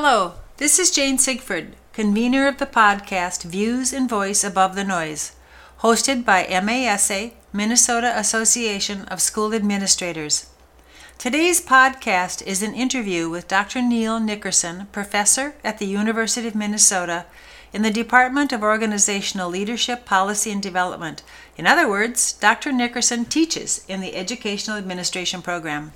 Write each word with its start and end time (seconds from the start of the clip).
Hello, 0.00 0.34
this 0.58 0.78
is 0.78 0.92
Jane 0.92 1.18
Sigford, 1.18 1.74
convener 1.92 2.46
of 2.46 2.58
the 2.58 2.66
podcast 2.66 3.42
Views 3.42 3.92
and 3.92 4.08
Voice 4.08 4.44
Above 4.44 4.76
the 4.76 4.84
Noise, 4.84 5.32
hosted 5.80 6.24
by 6.24 6.46
MASA, 6.46 7.32
Minnesota 7.52 8.16
Association 8.16 9.06
of 9.06 9.20
School 9.20 9.52
Administrators. 9.52 10.50
Today's 11.18 11.60
podcast 11.60 12.46
is 12.46 12.62
an 12.62 12.74
interview 12.74 13.28
with 13.28 13.48
Dr. 13.48 13.82
Neil 13.82 14.20
Nickerson, 14.20 14.86
professor 14.92 15.56
at 15.64 15.78
the 15.78 15.86
University 15.86 16.46
of 16.46 16.54
Minnesota 16.54 17.26
in 17.72 17.82
the 17.82 17.90
Department 17.90 18.52
of 18.52 18.62
Organizational 18.62 19.50
Leadership, 19.50 20.04
Policy, 20.04 20.52
and 20.52 20.62
Development. 20.62 21.24
In 21.56 21.66
other 21.66 21.88
words, 21.88 22.34
Dr. 22.34 22.70
Nickerson 22.70 23.24
teaches 23.24 23.84
in 23.88 24.00
the 24.00 24.14
Educational 24.14 24.76
Administration 24.76 25.42
program. 25.42 25.90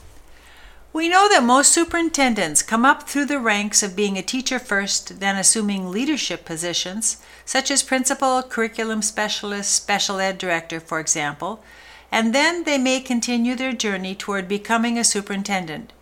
We 0.92 1.08
know 1.08 1.26
that 1.30 1.42
most 1.42 1.72
superintendents 1.72 2.60
come 2.60 2.84
up 2.84 3.08
through 3.08 3.24
the 3.24 3.38
ranks 3.38 3.82
of 3.82 3.96
being 3.96 4.18
a 4.18 4.22
teacher 4.22 4.58
first, 4.58 5.20
then 5.20 5.36
assuming 5.36 5.90
leadership 5.90 6.44
positions, 6.44 7.16
such 7.46 7.70
as 7.70 7.82
principal, 7.82 8.42
curriculum 8.42 9.00
specialist, 9.00 9.72
special 9.72 10.20
ed 10.20 10.36
director, 10.36 10.80
for 10.80 11.00
example, 11.00 11.64
and 12.10 12.34
then 12.34 12.64
they 12.64 12.76
may 12.76 13.00
continue 13.00 13.54
their 13.54 13.72
journey 13.72 14.14
toward 14.14 14.48
becoming 14.48 14.98
a 14.98 15.04
superintendent. 15.04 15.94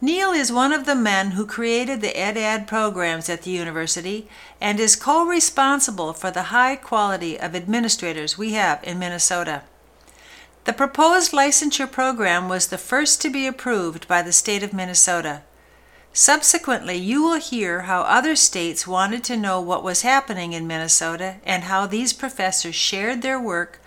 Neil 0.00 0.30
is 0.32 0.50
one 0.50 0.72
of 0.72 0.86
the 0.86 0.94
men 0.94 1.32
who 1.32 1.46
created 1.46 2.00
the 2.00 2.12
EdAD 2.12 2.66
programs 2.66 3.28
at 3.28 3.42
the 3.42 3.50
university 3.50 4.26
and 4.58 4.80
is 4.80 4.96
co 4.96 5.26
responsible 5.26 6.14
for 6.14 6.30
the 6.30 6.44
high 6.44 6.76
quality 6.76 7.38
of 7.38 7.54
administrators 7.54 8.38
we 8.38 8.54
have 8.54 8.82
in 8.84 8.98
Minnesota. 8.98 9.64
The 10.64 10.72
proposed 10.72 11.32
licensure 11.32 11.90
program 11.90 12.48
was 12.48 12.68
the 12.68 12.78
first 12.78 13.20
to 13.20 13.28
be 13.28 13.46
approved 13.46 14.08
by 14.08 14.22
the 14.22 14.32
state 14.32 14.62
of 14.62 14.72
Minnesota. 14.72 15.42
Subsequently, 16.14 16.96
you 16.96 17.22
will 17.22 17.38
hear 17.38 17.82
how 17.82 18.00
other 18.02 18.34
states 18.34 18.86
wanted 18.86 19.22
to 19.24 19.36
know 19.36 19.60
what 19.60 19.84
was 19.84 20.00
happening 20.00 20.54
in 20.54 20.66
Minnesota 20.66 21.36
and 21.44 21.64
how 21.64 21.86
these 21.86 22.14
professors 22.14 22.74
shared 22.74 23.20
their 23.20 23.38
work, 23.38 23.78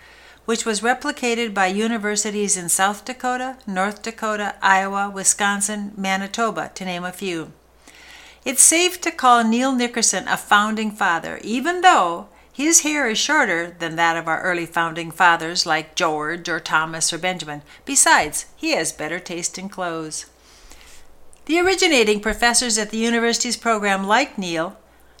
which 0.44 0.64
was 0.64 0.80
replicated 0.80 1.52
by 1.52 1.66
universities 1.66 2.56
in 2.56 2.68
South 2.68 3.04
Dakota, 3.04 3.56
North 3.66 4.02
Dakota, 4.02 4.54
Iowa, 4.62 5.10
Wisconsin, 5.10 5.92
Manitoba, 5.96 6.70
to 6.76 6.84
name 6.84 7.02
a 7.02 7.10
few. 7.10 7.52
It's 8.44 8.62
safe 8.62 9.00
to 9.00 9.10
call 9.10 9.42
Neil 9.42 9.74
Nickerson 9.74 10.28
a 10.28 10.36
founding 10.36 10.92
father, 10.92 11.40
even 11.42 11.80
though 11.80 12.28
his 12.58 12.80
hair 12.80 13.06
is 13.08 13.16
shorter 13.16 13.70
than 13.78 13.94
that 13.94 14.16
of 14.16 14.26
our 14.26 14.42
early 14.42 14.66
founding 14.66 15.12
fathers 15.12 15.64
like 15.64 15.94
George 15.94 16.48
or 16.48 16.58
Thomas 16.58 17.12
or 17.12 17.18
Benjamin. 17.18 17.62
Besides, 17.84 18.46
he 18.56 18.72
has 18.72 18.90
better 18.90 19.20
taste 19.20 19.58
in 19.58 19.68
clothes. 19.68 20.26
The 21.46 21.60
originating 21.60 22.18
professors 22.18 22.76
at 22.76 22.90
the 22.90 22.98
university's 22.98 23.56
program, 23.56 24.08
like 24.08 24.36
Neil, 24.36 24.76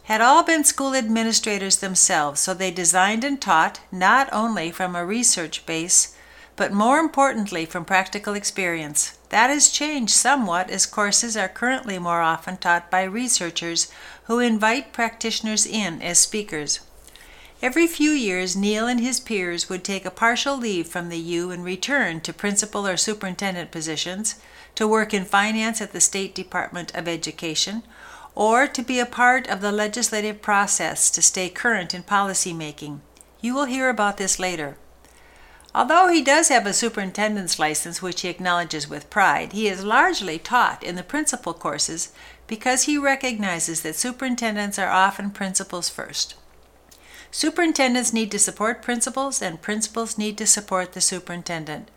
had 0.06 0.20
all 0.20 0.42
been 0.42 0.64
school 0.64 0.96
administrators 0.96 1.76
themselves, 1.76 2.40
so 2.40 2.54
they 2.54 2.72
designed 2.72 3.22
and 3.22 3.40
taught 3.40 3.78
not 3.92 4.28
only 4.32 4.72
from 4.72 4.96
a 4.96 5.06
research 5.06 5.64
base, 5.64 6.16
but 6.56 6.72
more 6.72 6.98
importantly 6.98 7.64
from 7.64 7.84
practical 7.84 8.34
experience. 8.34 9.16
That 9.28 9.48
has 9.48 9.70
changed 9.70 10.12
somewhat 10.12 10.70
as 10.70 10.86
courses 10.86 11.36
are 11.36 11.48
currently 11.48 12.00
more 12.00 12.20
often 12.20 12.56
taught 12.56 12.90
by 12.90 13.04
researchers 13.04 13.92
who 14.24 14.40
invite 14.40 14.92
practitioners 14.92 15.66
in 15.66 16.02
as 16.02 16.18
speakers. 16.18 16.80
Every 17.60 17.88
few 17.88 18.12
years, 18.12 18.54
Neil 18.54 18.86
and 18.86 19.00
his 19.00 19.18
peers 19.18 19.68
would 19.68 19.82
take 19.82 20.04
a 20.04 20.12
partial 20.12 20.56
leave 20.56 20.86
from 20.86 21.08
the 21.08 21.18
U 21.18 21.50
and 21.50 21.64
return 21.64 22.20
to 22.20 22.32
principal 22.32 22.86
or 22.86 22.96
superintendent 22.96 23.72
positions, 23.72 24.36
to 24.76 24.86
work 24.86 25.12
in 25.12 25.24
finance 25.24 25.80
at 25.80 25.90
the 25.90 26.00
State 26.00 26.36
Department 26.36 26.94
of 26.94 27.08
Education, 27.08 27.82
or 28.36 28.68
to 28.68 28.80
be 28.80 29.00
a 29.00 29.06
part 29.06 29.48
of 29.48 29.60
the 29.60 29.72
legislative 29.72 30.40
process 30.40 31.10
to 31.10 31.20
stay 31.20 31.48
current 31.48 31.94
in 31.94 32.04
policy 32.04 32.52
making. 32.52 33.00
You 33.40 33.54
will 33.54 33.64
hear 33.64 33.88
about 33.88 34.18
this 34.18 34.38
later. 34.38 34.76
Although 35.74 36.08
he 36.10 36.22
does 36.22 36.50
have 36.50 36.64
a 36.64 36.72
superintendent's 36.72 37.58
license, 37.58 38.00
which 38.00 38.20
he 38.20 38.28
acknowledges 38.28 38.88
with 38.88 39.10
pride, 39.10 39.52
he 39.52 39.66
is 39.66 39.82
largely 39.82 40.38
taught 40.38 40.84
in 40.84 40.94
the 40.94 41.02
principal 41.02 41.54
courses 41.54 42.12
because 42.46 42.84
he 42.84 42.96
recognizes 42.96 43.82
that 43.82 43.96
superintendents 43.96 44.78
are 44.78 44.90
often 44.90 45.32
principals 45.32 45.88
first. 45.88 46.36
Superintendents 47.30 48.12
need 48.12 48.30
to 48.30 48.38
support 48.38 48.82
principals, 48.82 49.42
and 49.42 49.60
principals 49.60 50.16
need 50.16 50.38
to 50.38 50.46
support 50.46 50.92
the 50.92 51.00
superintendent. 51.00 51.90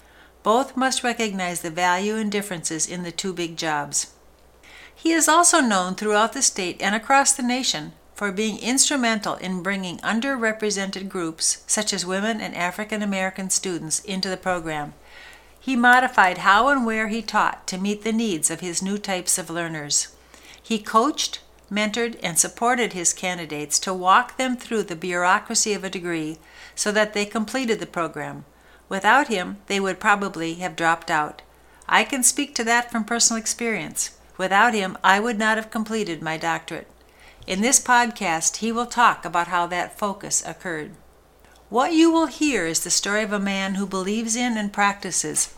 Both 0.44 0.76
must 0.76 1.04
recognize 1.04 1.62
the 1.62 1.70
value 1.70 2.16
and 2.16 2.32
differences 2.32 2.88
in 2.88 3.04
the 3.04 3.12
two 3.12 3.34
big 3.34 3.58
jobs. 3.58 4.14
He 4.94 5.12
is 5.12 5.28
also 5.28 5.62
known 5.62 5.96
throughout 5.96 6.34
the 6.34 6.42
state 6.42 6.82
and 6.82 6.94
across 6.94 7.32
the 7.32 7.44
nation 7.44 7.94
for 8.14 8.32
being 8.32 8.60
instrumental 8.60 9.36
in 9.36 9.64
bringing 9.64 9.98
underrepresented 10.00 11.10
groups, 11.10 11.64
such 11.66 11.92
as 11.92 12.06
women 12.06 12.40
and 12.40 12.56
African 12.56 13.02
American 13.02 13.50
students, 13.50 14.00
into 14.02 14.30
the 14.30 14.38
program. 14.38 14.94
He 15.60 15.76
modified 15.76 16.40
how 16.40 16.68
and 16.68 16.86
where 16.86 17.08
he 17.08 17.22
taught 17.22 17.66
to 17.68 17.78
meet 17.78 18.04
the 18.04 18.12
needs 18.12 18.52
of 18.52 18.60
his 18.60 18.82
new 18.82 18.98
types 18.98 19.38
of 19.38 19.50
learners. 19.50 20.10
He 20.62 20.78
coached, 20.78 21.40
mentored, 21.72 22.20
and 22.22 22.38
supported 22.38 22.94
his 22.94 23.14
candidates 23.14 23.80
to 23.80 23.94
walk 23.94 24.38
them 24.38 24.58
through 24.58 24.84
the 24.84 24.96
bureaucracy 24.96 25.74
of 25.74 25.84
a 25.84 25.90
degree 25.90 26.38
so 26.76 26.92
that 26.92 27.14
they 27.14 27.26
completed 27.26 27.80
the 27.80 27.86
program. 27.86 28.46
Without 28.90 29.30
him, 29.30 29.58
they 29.68 29.80
would 29.80 30.00
probably 30.00 30.56
have 30.56 30.76
dropped 30.76 31.10
out. 31.10 31.42
I 31.88 32.04
can 32.04 32.24
speak 32.24 32.54
to 32.56 32.64
that 32.66 32.92
from 32.92 33.06
personal 33.06 33.40
experience. 33.40 34.18
Without 34.38 34.74
him, 34.74 34.98
I 35.04 35.20
would 35.20 35.40
not 35.40 35.58
have 35.58 35.72
completed 35.72 36.22
my 36.22 36.38
doctorate. 36.38 36.88
In 37.48 37.62
this 37.62 37.80
podcast, 37.80 38.58
he 38.58 38.72
will 38.72 38.86
talk 38.86 39.26
about 39.26 39.48
how 39.48 39.66
that 39.68 39.98
focus 39.98 40.44
occurred. 40.46 40.92
What 41.70 41.94
you 41.94 42.12
will 42.12 42.28
hear 42.28 42.66
is 42.66 42.84
the 42.84 42.90
story 42.90 43.24
of 43.24 43.32
a 43.32 43.40
man 43.40 43.76
who 43.76 43.86
believes 43.86 44.36
in 44.36 44.58
and 44.58 44.74
practices 44.74 45.54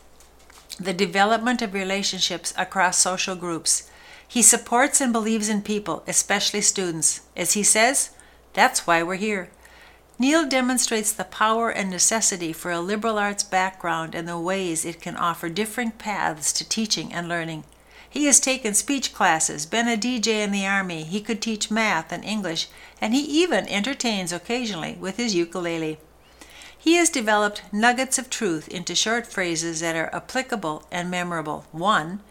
the 0.80 0.94
development 0.94 1.62
of 1.62 1.74
relationships 1.74 2.54
across 2.58 2.98
social 2.98 3.36
groups 3.36 3.90
he 4.28 4.42
supports 4.42 5.02
and 5.02 5.14
believes 5.14 5.50
in 5.50 5.62
people, 5.62 6.04
especially 6.08 6.62
students. 6.62 7.22
As 7.36 7.54
he 7.54 7.64
says, 7.64 8.12
that's 8.54 8.88
why 8.88 9.04
we're 9.04 9.16
here. 9.16 9.50
Neil 10.20 10.48
demonstrates 10.48 11.12
the 11.12 11.24
power 11.24 11.70
and 11.70 11.90
necessity 11.90 12.54
for 12.54 12.72
a 12.72 12.80
liberal 12.80 13.18
arts 13.18 13.44
background 13.44 14.14
and 14.14 14.28
the 14.28 14.38
ways 14.40 14.86
it 14.86 15.02
can 15.02 15.16
offer 15.18 15.50
different 15.50 15.98
paths 15.98 16.54
to 16.54 16.68
teaching 16.68 17.12
and 17.12 17.28
learning. 17.28 17.64
He 18.08 18.26
has 18.26 18.40
taken 18.40 18.76
speech 18.76 19.12
classes, 19.12 19.66
been 19.66 19.88
a 19.88 19.98
DJ 19.98 20.44
in 20.44 20.52
the 20.52 20.68
Army, 20.68 21.04
he 21.04 21.20
could 21.20 21.42
teach 21.42 21.72
math 21.72 22.12
and 22.12 22.24
English, 22.24 22.68
and 23.02 23.16
he 23.16 23.22
even 23.22 23.68
entertains 23.68 24.32
occasionally 24.32 24.98
with 25.00 25.18
his 25.18 25.34
ukulele. 25.34 25.98
He 26.78 26.94
has 26.96 27.10
developed 27.10 27.64
nuggets 27.72 28.20
of 28.20 28.30
truth 28.30 28.68
into 28.68 28.94
short 28.94 29.26
phrases 29.26 29.80
that 29.80 29.96
are 29.96 30.14
applicable 30.14 30.86
and 30.92 31.10
memorable. 31.10 31.66
One, 31.72 32.22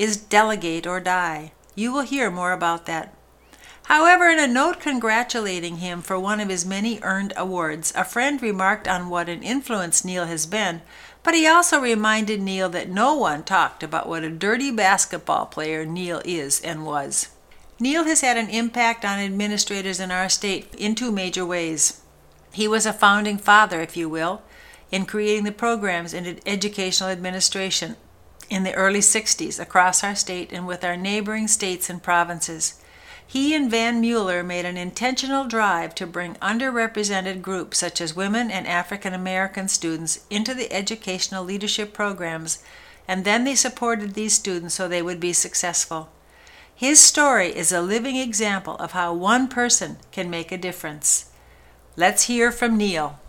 is 0.00 0.16
delegate 0.16 0.86
or 0.86 0.98
die. 0.98 1.52
You 1.74 1.92
will 1.92 2.00
hear 2.00 2.30
more 2.30 2.52
about 2.52 2.86
that. 2.86 3.14
However, 3.82 4.30
in 4.30 4.38
a 4.38 4.46
note 4.46 4.80
congratulating 4.80 5.76
him 5.76 6.00
for 6.00 6.18
one 6.18 6.40
of 6.40 6.48
his 6.48 6.64
many 6.64 6.98
earned 7.02 7.34
awards, 7.36 7.92
a 7.94 8.02
friend 8.02 8.40
remarked 8.40 8.88
on 8.88 9.10
what 9.10 9.28
an 9.28 9.42
influence 9.42 10.02
Neil 10.02 10.24
has 10.24 10.46
been, 10.46 10.80
but 11.22 11.34
he 11.34 11.46
also 11.46 11.78
reminded 11.78 12.40
Neil 12.40 12.70
that 12.70 12.88
no 12.88 13.14
one 13.14 13.42
talked 13.42 13.82
about 13.82 14.08
what 14.08 14.24
a 14.24 14.30
dirty 14.30 14.70
basketball 14.70 15.44
player 15.44 15.84
Neil 15.84 16.22
is 16.24 16.62
and 16.62 16.86
was. 16.86 17.28
Neil 17.78 18.04
has 18.04 18.22
had 18.22 18.38
an 18.38 18.48
impact 18.48 19.04
on 19.04 19.18
administrators 19.18 20.00
in 20.00 20.10
our 20.10 20.30
state 20.30 20.74
in 20.76 20.94
two 20.94 21.12
major 21.12 21.44
ways. 21.44 22.00
He 22.52 22.66
was 22.66 22.86
a 22.86 22.94
founding 22.94 23.36
father, 23.36 23.82
if 23.82 23.98
you 23.98 24.08
will, 24.08 24.40
in 24.90 25.04
creating 25.04 25.44
the 25.44 25.52
programs 25.52 26.14
in 26.14 26.40
educational 26.46 27.10
administration 27.10 27.96
in 28.50 28.64
the 28.64 28.74
early 28.74 28.98
60s 28.98 29.58
across 29.58 30.04
our 30.04 30.14
state 30.14 30.52
and 30.52 30.66
with 30.66 30.84
our 30.84 30.96
neighboring 30.96 31.48
states 31.48 31.88
and 31.88 32.02
provinces. 32.02 32.82
He 33.26 33.54
and 33.54 33.70
Van 33.70 34.00
Mueller 34.00 34.42
made 34.42 34.64
an 34.64 34.76
intentional 34.76 35.44
drive 35.44 35.94
to 35.94 36.06
bring 36.06 36.34
underrepresented 36.34 37.42
groups 37.42 37.78
such 37.78 38.00
as 38.00 38.16
women 38.16 38.50
and 38.50 38.66
African 38.66 39.14
American 39.14 39.68
students 39.68 40.26
into 40.28 40.52
the 40.52 40.72
educational 40.72 41.44
leadership 41.44 41.92
programs, 41.92 42.60
and 43.06 43.24
then 43.24 43.44
they 43.44 43.54
supported 43.54 44.14
these 44.14 44.34
students 44.34 44.74
so 44.74 44.88
they 44.88 45.00
would 45.00 45.20
be 45.20 45.32
successful. 45.32 46.10
His 46.74 46.98
story 46.98 47.54
is 47.54 47.70
a 47.70 47.80
living 47.80 48.16
example 48.16 48.74
of 48.76 48.92
how 48.92 49.14
one 49.14 49.46
person 49.46 49.98
can 50.10 50.28
make 50.28 50.50
a 50.50 50.58
difference. 50.58 51.30
Let's 51.94 52.24
hear 52.24 52.50
from 52.50 52.76
Neil. 52.76 53.20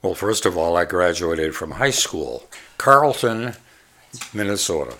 Well, 0.00 0.14
first 0.14 0.46
of 0.46 0.56
all, 0.56 0.76
I 0.76 0.86
graduated 0.86 1.54
from 1.54 1.72
high 1.72 1.90
school, 1.90 2.48
Carlton 2.78 3.56
Minnesota, 4.34 4.96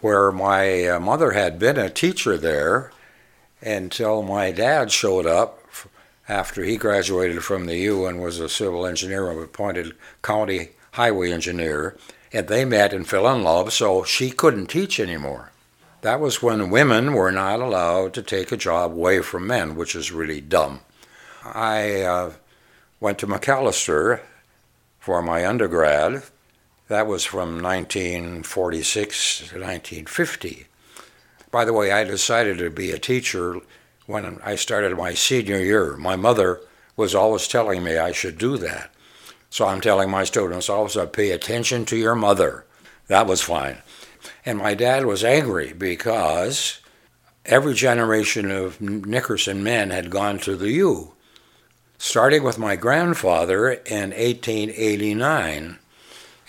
where 0.00 0.32
my 0.32 0.86
uh, 0.86 1.00
mother 1.00 1.32
had 1.32 1.58
been 1.58 1.76
a 1.76 1.90
teacher 1.90 2.36
there 2.36 2.92
until 3.60 4.22
my 4.22 4.50
dad 4.50 4.90
showed 4.90 5.26
up 5.26 5.58
after 6.28 6.64
he 6.64 6.76
graduated 6.76 7.44
from 7.44 7.66
the 7.66 7.76
U 7.76 8.06
and 8.06 8.20
was 8.20 8.40
a 8.40 8.48
civil 8.48 8.86
engineer 8.86 9.30
and 9.30 9.40
appointed 9.40 9.94
county 10.22 10.70
highway 10.92 11.32
engineer. 11.32 11.96
And 12.32 12.48
they 12.48 12.64
met 12.64 12.94
and 12.94 13.06
fell 13.06 13.28
in 13.34 13.42
love, 13.42 13.72
so 13.72 14.04
she 14.04 14.30
couldn't 14.30 14.68
teach 14.68 14.98
anymore. 14.98 15.50
That 16.00 16.20
was 16.20 16.42
when 16.42 16.70
women 16.70 17.12
were 17.12 17.30
not 17.30 17.60
allowed 17.60 18.14
to 18.14 18.22
take 18.22 18.50
a 18.50 18.56
job 18.56 18.92
away 18.92 19.20
from 19.20 19.46
men, 19.46 19.76
which 19.76 19.94
is 19.94 20.10
really 20.10 20.40
dumb. 20.40 20.80
I 21.44 22.02
uh, 22.02 22.32
went 23.00 23.18
to 23.18 23.26
Macalester 23.26 24.20
for 24.98 25.22
my 25.22 25.46
undergrad. 25.46 26.22
That 26.92 27.06
was 27.06 27.24
from 27.24 27.62
1946 27.62 29.38
to 29.38 29.44
1950. 29.44 30.66
By 31.50 31.64
the 31.64 31.72
way, 31.72 31.90
I 31.90 32.04
decided 32.04 32.58
to 32.58 32.68
be 32.68 32.90
a 32.90 32.98
teacher 32.98 33.60
when 34.04 34.38
I 34.44 34.56
started 34.56 34.94
my 34.94 35.14
senior 35.14 35.56
year. 35.56 35.96
My 35.96 36.16
mother 36.16 36.60
was 36.94 37.14
always 37.14 37.48
telling 37.48 37.82
me 37.82 37.96
I 37.96 38.12
should 38.12 38.36
do 38.36 38.58
that. 38.58 38.90
So 39.48 39.66
I'm 39.66 39.80
telling 39.80 40.10
my 40.10 40.24
students 40.24 40.68
also 40.68 41.04
uh, 41.04 41.06
pay 41.06 41.30
attention 41.30 41.86
to 41.86 41.96
your 41.96 42.14
mother. 42.14 42.66
That 43.06 43.26
was 43.26 43.40
fine. 43.40 43.78
And 44.44 44.58
my 44.58 44.74
dad 44.74 45.06
was 45.06 45.24
angry 45.24 45.72
because 45.72 46.78
every 47.46 47.72
generation 47.72 48.50
of 48.50 48.82
Nickerson 48.82 49.64
men 49.64 49.88
had 49.88 50.10
gone 50.10 50.38
to 50.40 50.56
the 50.56 50.72
U, 50.72 51.14
starting 51.96 52.42
with 52.42 52.58
my 52.58 52.76
grandfather 52.76 53.70
in 53.70 54.10
1889. 54.10 55.78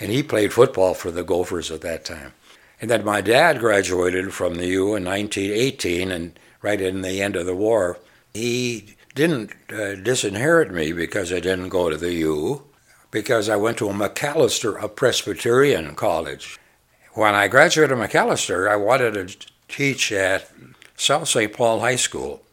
And 0.04 0.12
he 0.12 0.22
played 0.22 0.52
football 0.52 0.94
for 0.94 1.12
the 1.12 1.24
Gophers 1.24 1.72
at 1.72 1.80
that 1.80 2.04
time. 2.04 2.34
And 2.82 2.92
then 2.92 3.06
my 3.06 3.22
dad 3.22 3.60
graduated 3.60 4.34
from 4.34 4.56
the 4.56 4.68
U 4.68 4.96
in 4.96 5.06
1918, 5.06 6.12
and 6.12 6.38
right 6.62 6.82
in 6.82 7.04
the 7.04 7.22
end 7.22 7.38
of 7.38 7.46
the 7.46 7.56
war, 7.56 8.00
he 8.34 8.98
didn't 9.16 9.52
uh, 9.70 9.96
disinherit 9.96 10.74
me 10.74 10.92
because 10.92 11.32
I 11.32 11.40
didn't 11.40 11.70
go 11.70 11.90
to 11.90 11.96
the 11.96 12.12
U, 12.16 12.64
because 13.12 13.48
I 13.48 13.56
went 13.56 13.78
to 13.78 13.88
a 13.88 13.94
Macalester, 13.94 14.76
a 14.84 14.90
Presbyterian 14.90 15.96
college. 15.96 16.60
When 17.14 17.34
I 17.34 17.48
graduated 17.48 17.98
Macalester, 17.98 18.70
I 18.70 18.76
wanted 18.76 19.14
to 19.30 19.48
teach 19.70 20.12
at 20.12 20.52
South 20.98 21.30
St. 21.30 21.54
Paul 21.54 21.80
High 21.80 21.96
School. 21.96 22.44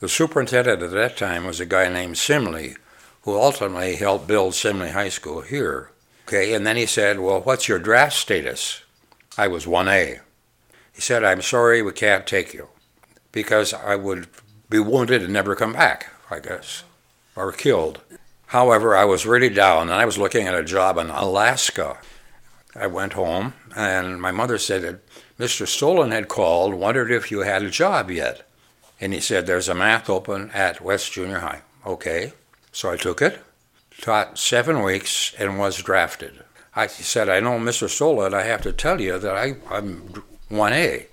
The 0.00 0.08
superintendent 0.10 0.82
at 0.82 0.90
that 0.90 1.16
time 1.16 1.46
was 1.46 1.60
a 1.60 1.64
guy 1.64 1.88
named 1.88 2.16
Simley, 2.16 2.76
who 3.22 3.40
ultimately 3.40 3.96
helped 3.96 4.26
build 4.26 4.52
Simley 4.52 4.92
High 4.92 5.08
School 5.08 5.40
here. 5.40 5.92
Okay, 6.30 6.54
and 6.54 6.64
then 6.64 6.76
he 6.76 6.86
said, 6.86 7.18
Well, 7.18 7.40
what's 7.40 7.66
your 7.66 7.80
draft 7.80 8.12
status? 8.12 8.82
I 9.36 9.48
was 9.48 9.66
1A. 9.66 10.20
He 10.92 11.00
said, 11.00 11.24
I'm 11.24 11.42
sorry 11.42 11.82
we 11.82 11.90
can't 11.90 12.24
take 12.24 12.54
you 12.54 12.68
because 13.32 13.74
I 13.74 13.96
would 13.96 14.28
be 14.68 14.78
wounded 14.78 15.24
and 15.24 15.32
never 15.32 15.56
come 15.56 15.72
back, 15.72 16.12
I 16.30 16.38
guess, 16.38 16.84
or 17.34 17.50
killed. 17.50 18.00
However, 18.46 18.96
I 18.96 19.06
was 19.06 19.26
really 19.26 19.48
down 19.48 19.88
and 19.88 19.94
I 19.94 20.04
was 20.04 20.18
looking 20.18 20.46
at 20.46 20.54
a 20.54 20.62
job 20.62 20.98
in 20.98 21.10
Alaska. 21.10 21.98
I 22.76 22.86
went 22.86 23.14
home 23.14 23.54
and 23.74 24.22
my 24.22 24.30
mother 24.30 24.58
said 24.58 24.82
that 24.82 25.00
Mr. 25.36 25.66
Stolen 25.66 26.12
had 26.12 26.28
called, 26.28 26.74
wondered 26.74 27.10
if 27.10 27.32
you 27.32 27.40
had 27.40 27.64
a 27.64 27.70
job 27.70 28.08
yet. 28.08 28.48
And 29.00 29.12
he 29.12 29.18
said, 29.18 29.46
There's 29.46 29.68
a 29.68 29.74
math 29.74 30.08
open 30.08 30.52
at 30.52 30.80
West 30.80 31.10
Junior 31.10 31.40
High. 31.40 31.62
Okay. 31.84 32.34
So 32.70 32.88
I 32.88 32.96
took 32.96 33.20
it, 33.20 33.42
taught 34.00 34.38
seven 34.38 34.82
weeks, 34.82 35.34
and 35.38 35.58
was 35.58 35.82
drafted. 35.82 36.44
I 36.74 36.86
said, 36.86 37.28
I 37.28 37.40
know 37.40 37.58
Mr. 37.58 37.88
Stolen, 37.88 38.34
I 38.34 38.42
have 38.42 38.62
to 38.62 38.72
tell 38.72 39.00
you 39.00 39.18
that 39.18 39.36
I, 39.36 39.56
I'm 39.70 40.22
1A. 40.50 41.06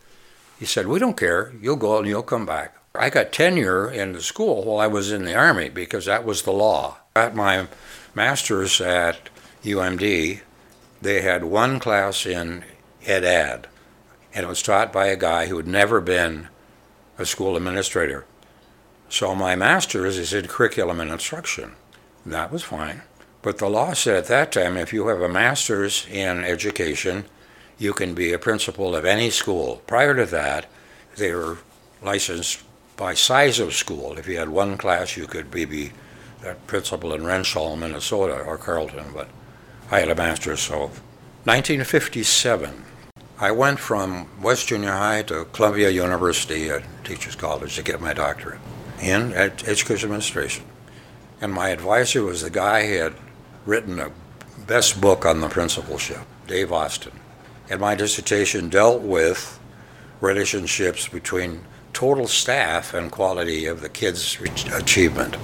He 0.60 0.66
said, 0.66 0.88
We 0.88 1.00
don't 1.00 1.18
care. 1.18 1.54
You'll 1.62 1.76
go 1.76 1.98
and 2.00 2.08
you'll 2.08 2.24
come 2.24 2.46
back. 2.46 2.76
I 2.96 3.10
got 3.10 3.32
tenure 3.32 3.90
in 3.90 4.14
the 4.14 4.22
school 4.22 4.64
while 4.64 4.80
I 4.80 4.88
was 4.88 5.12
in 5.12 5.26
the 5.26 5.36
Army 5.36 5.70
because 5.70 6.06
that 6.06 6.26
was 6.26 6.42
the 6.42 6.52
law. 6.52 6.98
At 7.16 7.36
my 7.36 7.68
master's 8.16 8.82
at 8.82 9.30
UMD, 9.64 10.42
they 11.02 11.22
had 11.22 11.44
one 11.44 11.80
class 11.80 12.26
in 12.26 12.64
ed 13.06 13.24
ad, 13.24 13.68
and 14.34 14.46
it 14.46 14.50
was 14.50 14.64
taught 14.64 14.92
by 14.92 15.08
a 15.08 15.16
guy 15.16 15.46
who 15.48 15.58
had 15.58 15.68
never 15.68 16.02
been 16.02 16.48
a 17.20 17.26
school 17.26 17.56
administrator. 17.56 18.26
So 19.10 19.36
my 19.36 19.56
master's 19.56 20.18
is 20.18 20.34
in 20.34 20.48
curriculum 20.48 21.00
and 21.00 21.12
instruction. 21.12 21.74
That 22.28 22.52
was 22.52 22.64
fine. 22.64 23.04
But 23.42 23.58
the 23.58 23.70
law 23.70 23.94
said 23.94 24.18
at 24.18 24.26
that 24.26 24.52
time 24.52 24.76
if 24.76 24.92
you 24.92 25.08
have 25.08 25.22
a 25.22 25.30
master's 25.30 26.06
in 26.12 26.44
education, 26.44 27.24
you 27.78 27.94
can 27.94 28.14
be 28.14 28.34
a 28.34 28.40
principal 28.40 28.96
of 28.96 29.06
any 29.06 29.30
school. 29.30 29.82
Prior 29.88 30.14
to 30.14 30.26
that, 30.26 30.66
they 31.16 31.34
were 31.34 31.60
licensed 32.02 32.64
by 32.98 33.14
size 33.14 33.60
of 33.60 33.74
school. 33.74 34.18
If 34.18 34.28
you 34.28 34.38
had 34.40 34.50
one 34.50 34.78
class, 34.78 35.16
you 35.16 35.26
could 35.26 35.50
be 35.50 35.92
a 36.46 36.56
principal 36.68 37.14
in 37.14 37.22
Wrenshall, 37.22 37.80
Minnesota, 37.80 38.42
or 38.42 38.58
Carlton. 38.58 39.06
But 39.14 39.30
I 39.90 40.02
had 40.02 40.10
a 40.10 40.16
master's, 40.16 40.60
so 40.60 40.92
1957. 41.46 42.84
I 43.40 43.52
went 43.52 43.80
from 43.80 44.28
West 44.42 44.68
Junior 44.68 44.92
High 44.92 45.22
to 45.24 45.46
Columbia 45.54 45.92
University 45.92 46.70
at 46.70 46.84
Teachers 47.06 47.36
College 47.36 47.76
to 47.76 47.84
get 47.84 48.02
my 48.02 48.14
doctorate 48.14 48.60
in 49.00 49.32
education 49.32 50.10
administration. 50.10 50.66
And 51.40 51.54
my 51.54 51.70
advisor 51.70 52.24
was 52.24 52.42
the 52.42 52.50
guy 52.50 52.88
who 52.88 52.94
had 52.96 53.14
written 53.66 54.00
a 54.00 54.12
best 54.66 55.00
book 55.00 55.26
on 55.26 55.42
the 55.42 55.50
principalship, 55.50 56.22
Dave 56.48 56.72
Austin. 56.72 57.14
And 57.70 57.82
my 57.82 57.96
dissertation 57.96 58.70
dealt 58.70 59.02
with 59.02 59.60
relationships 60.20 61.08
between 61.08 61.62
total 61.94 62.28
staff 62.28 62.94
and 62.94 63.12
quality 63.12 63.66
of 63.66 63.82
the 63.82 63.90
kids' 63.90 64.38
achievement. 64.74 65.36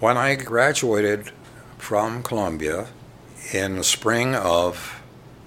When 0.00 0.16
I 0.16 0.34
graduated 0.34 1.30
from 1.78 2.22
Columbia 2.22 2.88
in 3.52 3.76
the 3.76 3.84
spring 3.84 4.34
of 4.34 5.02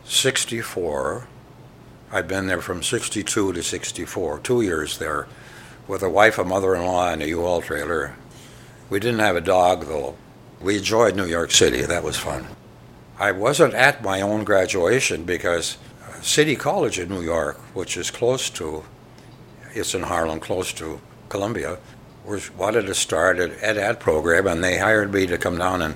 64, 0.06 1.28
I'd 2.12 2.28
been 2.28 2.48
there 2.48 2.62
from 2.62 2.84
62 2.84 3.54
to 3.54 3.64
64, 3.64 4.40
two 4.40 4.62
years 4.62 4.98
there, 5.00 5.28
with 5.88 6.04
a 6.04 6.10
wife, 6.10 6.38
a 6.38 6.46
mother 6.46 6.76
in 6.76 6.86
law, 6.86 7.12
and 7.12 7.22
a 7.22 7.28
U 7.28 7.42
Haul 7.42 7.62
trailer. 7.62 8.16
We 8.90 9.00
didn't 9.00 9.20
have 9.20 9.36
a 9.36 9.42
dog, 9.42 9.86
though, 9.86 10.16
we 10.62 10.78
enjoyed 10.78 11.16
New 11.16 11.26
York 11.26 11.52
City. 11.52 11.82
That 11.82 12.04
was 12.04 12.18
fun. 12.18 12.48
I 13.18 13.32
wasn't 13.32 13.74
at 13.74 14.04
my 14.04 14.22
own 14.22 14.44
graduation 14.44 15.24
because 15.24 15.78
uh, 16.08 16.22
City 16.22 16.56
College 16.56 17.00
in 17.00 17.10
New 17.10 17.22
York, 17.22 17.58
which 17.74 17.98
is 17.98 18.12
close 18.12 18.50
to, 18.52 18.84
it's 19.74 19.96
in 19.96 20.04
Harlem, 20.04 20.40
close 20.40 20.72
to 20.74 21.02
Columbia, 21.30 21.80
was 22.26 22.54
wanted 22.56 22.86
to 22.86 22.94
start 22.94 23.40
an 23.40 23.54
ed 23.62 23.78
ad 23.78 24.00
program, 24.00 24.46
and 24.48 24.64
they 24.64 24.78
hired 24.78 25.14
me 25.14 25.26
to 25.28 25.38
come 25.38 25.58
down 25.58 25.82
and 25.82 25.96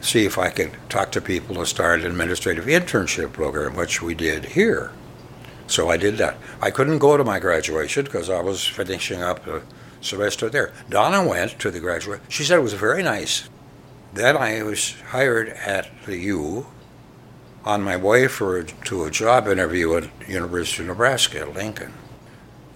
see 0.00 0.24
if 0.24 0.38
I 0.38 0.50
could 0.50 0.72
talk 0.88 1.12
to 1.12 1.20
people 1.20 1.56
to 1.56 1.66
start 1.66 2.00
an 2.00 2.06
administrative 2.06 2.66
internship 2.66 3.32
program, 3.32 3.76
which 3.76 4.02
we 4.02 4.14
did 4.14 4.44
here. 4.44 4.92
So 5.68 5.90
I 5.90 5.96
did 5.96 6.16
that. 6.18 6.38
I 6.60 6.70
couldn't 6.70 6.98
go 6.98 7.16
to 7.16 7.24
my 7.24 7.38
graduation 7.38 8.04
because 8.04 8.30
I 8.30 8.40
was 8.40 8.66
finishing 8.66 9.22
up 9.22 9.46
semester 10.00 10.48
there. 10.48 10.72
Donna 10.88 11.26
went 11.26 11.58
to 11.60 11.70
the 11.70 11.80
graduate. 11.80 12.20
She 12.28 12.44
said 12.44 12.58
it 12.58 12.62
was 12.62 12.74
very 12.74 13.02
nice. 13.02 13.48
Then 14.12 14.36
I 14.36 14.62
was 14.62 14.94
hired 15.10 15.48
at 15.48 15.90
the 16.06 16.16
U 16.18 16.66
on 17.64 17.82
my 17.82 17.96
way 17.96 18.28
for 18.28 18.62
to 18.62 19.04
a 19.04 19.10
job 19.10 19.48
interview 19.48 19.96
at 19.96 20.28
University 20.28 20.82
of 20.82 20.88
Nebraska 20.88 21.44
Lincoln. 21.54 21.92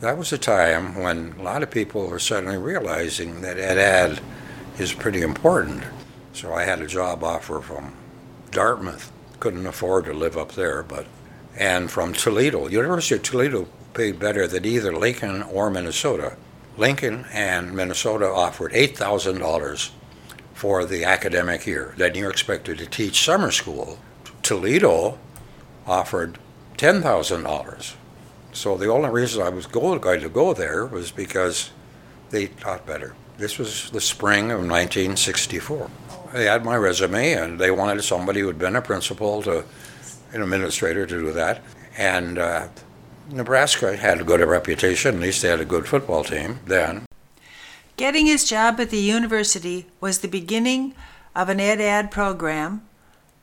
That 0.00 0.18
was 0.18 0.32
a 0.32 0.38
time 0.38 0.94
when 0.94 1.34
a 1.38 1.42
lot 1.42 1.62
of 1.62 1.70
people 1.70 2.06
were 2.06 2.18
suddenly 2.18 2.56
realizing 2.56 3.42
that 3.42 3.58
ed 3.58 3.78
ad 3.78 4.20
is 4.78 4.92
pretty 4.92 5.22
important. 5.22 5.84
So 6.32 6.52
I 6.54 6.64
had 6.64 6.80
a 6.80 6.86
job 6.86 7.22
offer 7.22 7.60
from 7.60 7.94
Dartmouth. 8.50 9.12
Couldn't 9.38 9.66
afford 9.66 10.06
to 10.06 10.12
live 10.12 10.36
up 10.36 10.52
there, 10.52 10.82
but 10.82 11.06
and 11.56 11.90
from 11.90 12.12
Toledo. 12.12 12.68
University 12.68 13.14
of 13.14 13.22
Toledo 13.22 13.68
paid 13.94 14.18
better 14.18 14.46
than 14.46 14.64
either 14.64 14.96
Lincoln 14.96 15.42
or 15.42 15.70
Minnesota. 15.70 16.36
Lincoln 16.76 17.26
and 17.32 17.72
Minnesota 17.72 18.26
offered 18.26 18.72
eight 18.74 18.96
thousand 18.96 19.38
dollars 19.38 19.90
for 20.54 20.84
the 20.84 21.04
academic 21.04 21.66
year. 21.66 21.94
Then 21.96 22.14
you're 22.14 22.30
expected 22.30 22.76
to 22.78 22.86
teach 22.86 23.24
summer 23.24 23.50
school. 23.50 23.98
Toledo 24.42 25.18
offered 25.86 26.38
$10,000. 26.76 27.94
So 28.52 28.76
the 28.76 28.88
only 28.88 29.08
reason 29.08 29.42
I 29.42 29.48
was 29.48 29.66
going 29.66 30.00
to 30.02 30.28
go 30.28 30.52
there 30.52 30.84
was 30.84 31.10
because 31.10 31.70
they 32.30 32.48
taught 32.48 32.86
better. 32.86 33.14
This 33.38 33.58
was 33.58 33.90
the 33.90 34.00
spring 34.02 34.50
of 34.50 34.58
1964. 34.58 35.90
They 36.34 36.44
had 36.44 36.64
my 36.64 36.76
resume 36.76 37.32
and 37.32 37.58
they 37.58 37.70
wanted 37.70 38.02
somebody 38.02 38.40
who 38.40 38.46
had 38.48 38.58
been 38.58 38.76
a 38.76 38.82
principal 38.82 39.42
to 39.44 39.64
an 40.32 40.42
administrator 40.42 41.06
to 41.06 41.20
do 41.20 41.32
that. 41.32 41.62
And 41.96 42.38
uh, 42.38 42.68
Nebraska 43.32 43.96
had 43.96 44.20
a 44.20 44.24
good 44.24 44.40
reputation, 44.40 45.16
at 45.16 45.20
least 45.20 45.42
they 45.42 45.48
had 45.48 45.60
a 45.60 45.64
good 45.64 45.86
football 45.86 46.24
team 46.24 46.60
then. 46.66 47.06
Getting 47.96 48.26
his 48.26 48.48
job 48.48 48.80
at 48.80 48.90
the 48.90 48.98
university 48.98 49.86
was 50.00 50.18
the 50.18 50.28
beginning 50.28 50.94
of 51.34 51.48
an 51.48 51.60
ed 51.60 51.80
ad 51.80 52.10
program, 52.10 52.82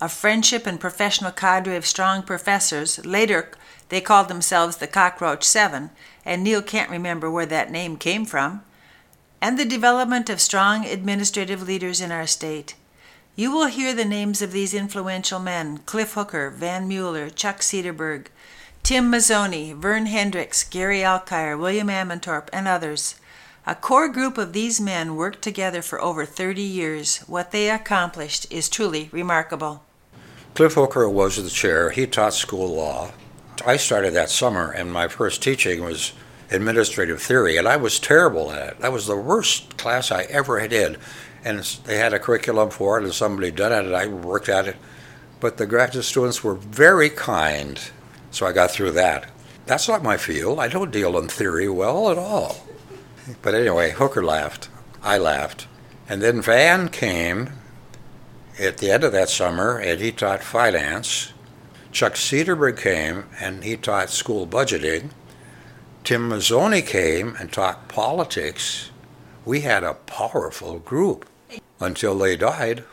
a 0.02 0.10
friendship 0.10 0.66
and 0.66 0.80
professional 0.80 1.32
cadre 1.32 1.76
of 1.76 1.86
strong 1.86 2.24
professors. 2.24 3.04
Later, 3.06 3.52
they 3.90 4.02
called 4.02 4.28
themselves 4.28 4.78
the 4.78 4.88
Cockroach 4.88 5.44
Seven, 5.44 5.92
and 6.26 6.44
Neil 6.44 6.62
can't 6.62 6.90
remember 6.90 7.32
where 7.32 7.46
that 7.46 7.72
name 7.72 7.98
came 7.98 8.26
from, 8.26 8.64
and 9.42 9.58
the 9.58 9.66
development 9.66 10.30
of 10.30 10.42
strong 10.42 10.86
administrative 10.86 11.62
leaders 11.62 12.02
in 12.02 12.12
our 12.12 12.28
state. 12.28 12.76
You 13.36 13.52
will 13.52 13.68
hear 13.68 13.94
the 13.94 14.06
names 14.06 14.42
of 14.42 14.52
these 14.52 14.74
influential 14.74 15.40
men 15.40 15.78
Cliff 15.86 16.14
Hooker, 16.14 16.50
Van 16.50 16.88
Mueller, 16.88 17.30
Chuck 17.30 17.60
Cederberg, 17.60 18.28
Tim 18.88 19.12
Mazzoni, 19.12 19.76
Vern 19.76 20.06
Hendricks, 20.06 20.64
Gary 20.64 21.00
Alkire, 21.00 21.60
William 21.60 21.90
Amantorp, 21.90 22.48
and 22.54 22.70
others. 22.70 23.16
A 23.66 23.76
core 23.76 24.08
group 24.08 24.38
of 24.38 24.54
these 24.54 24.80
men 24.80 25.18
worked 25.18 25.42
together 25.42 25.82
for 25.82 26.02
over 26.02 26.24
30 26.24 26.62
years. 26.62 27.18
What 27.28 27.52
they 27.52 27.70
accomplished 27.70 28.48
is 28.50 28.70
truly 28.70 29.10
remarkable. 29.12 29.84
Cliff 30.54 30.76
Hooker 30.76 31.10
was 31.10 31.36
the 31.36 31.50
chair. 31.50 31.90
He 31.90 32.08
taught 32.08 32.34
school 32.34 32.78
law. 32.78 33.12
I 33.66 33.76
started 33.76 34.14
that 34.14 34.30
summer, 34.30 34.72
and 34.72 34.90
my 34.94 35.10
first 35.10 35.44
teaching 35.44 35.84
was 35.84 36.14
administrative 36.50 37.22
theory, 37.22 37.58
and 37.58 37.68
I 37.68 37.76
was 37.76 38.00
terrible 38.00 38.54
at 38.54 38.70
it. 38.70 38.80
That 38.80 38.94
was 38.94 39.06
the 39.06 39.18
worst 39.18 39.76
class 39.76 40.14
I 40.14 40.24
ever 40.30 40.62
had 40.62 40.70
did. 40.70 40.98
And 41.44 41.60
they 41.84 41.98
had 41.98 42.14
a 42.14 42.20
curriculum 42.20 42.70
for 42.70 42.98
it, 42.98 43.04
and 43.04 43.14
somebody 43.14 43.52
done 43.52 43.74
it, 43.74 43.86
and 43.86 43.94
I 43.98 44.08
worked 44.08 44.48
at 44.48 44.66
it. 44.66 44.78
But 45.42 45.58
the 45.58 45.66
graduate 45.66 46.06
students 46.06 46.42
were 46.42 46.56
very 46.56 47.10
kind, 47.10 47.82
so 48.38 48.46
I 48.46 48.52
got 48.52 48.70
through 48.70 48.92
that. 48.92 49.28
That's 49.66 49.88
not 49.88 50.04
my 50.04 50.16
field. 50.16 50.60
I 50.60 50.68
don't 50.68 50.92
deal 50.92 51.18
in 51.18 51.28
theory 51.28 51.68
well 51.68 52.12
at 52.12 52.20
all. 52.20 52.58
But 53.42 53.56
anyway, 53.56 53.92
Hooker 53.92 54.24
laughed. 54.24 54.70
I 55.02 55.18
laughed. 55.18 55.68
And 56.08 56.22
then 56.22 56.44
Van 56.44 56.90
came 56.90 57.50
at 58.60 58.78
the 58.78 58.92
end 58.92 59.04
of 59.04 59.12
that 59.12 59.30
summer, 59.30 59.80
and 59.80 60.00
he 60.00 60.12
taught 60.12 60.44
finance. 60.44 61.34
Chuck 61.92 62.14
Cederberg 62.14 62.78
came, 62.78 63.26
and 63.40 63.64
he 63.64 63.76
taught 63.76 64.12
school 64.12 64.46
budgeting. 64.46 65.10
Tim 66.04 66.30
Mazzoni 66.30 66.86
came 66.86 67.36
and 67.40 67.52
taught 67.52 67.88
politics. 67.88 68.92
We 69.46 69.62
had 69.62 69.84
a 69.84 69.96
powerful 69.96 70.78
group 70.78 71.28
until 71.80 72.16
they 72.16 72.38
died. 72.38 72.84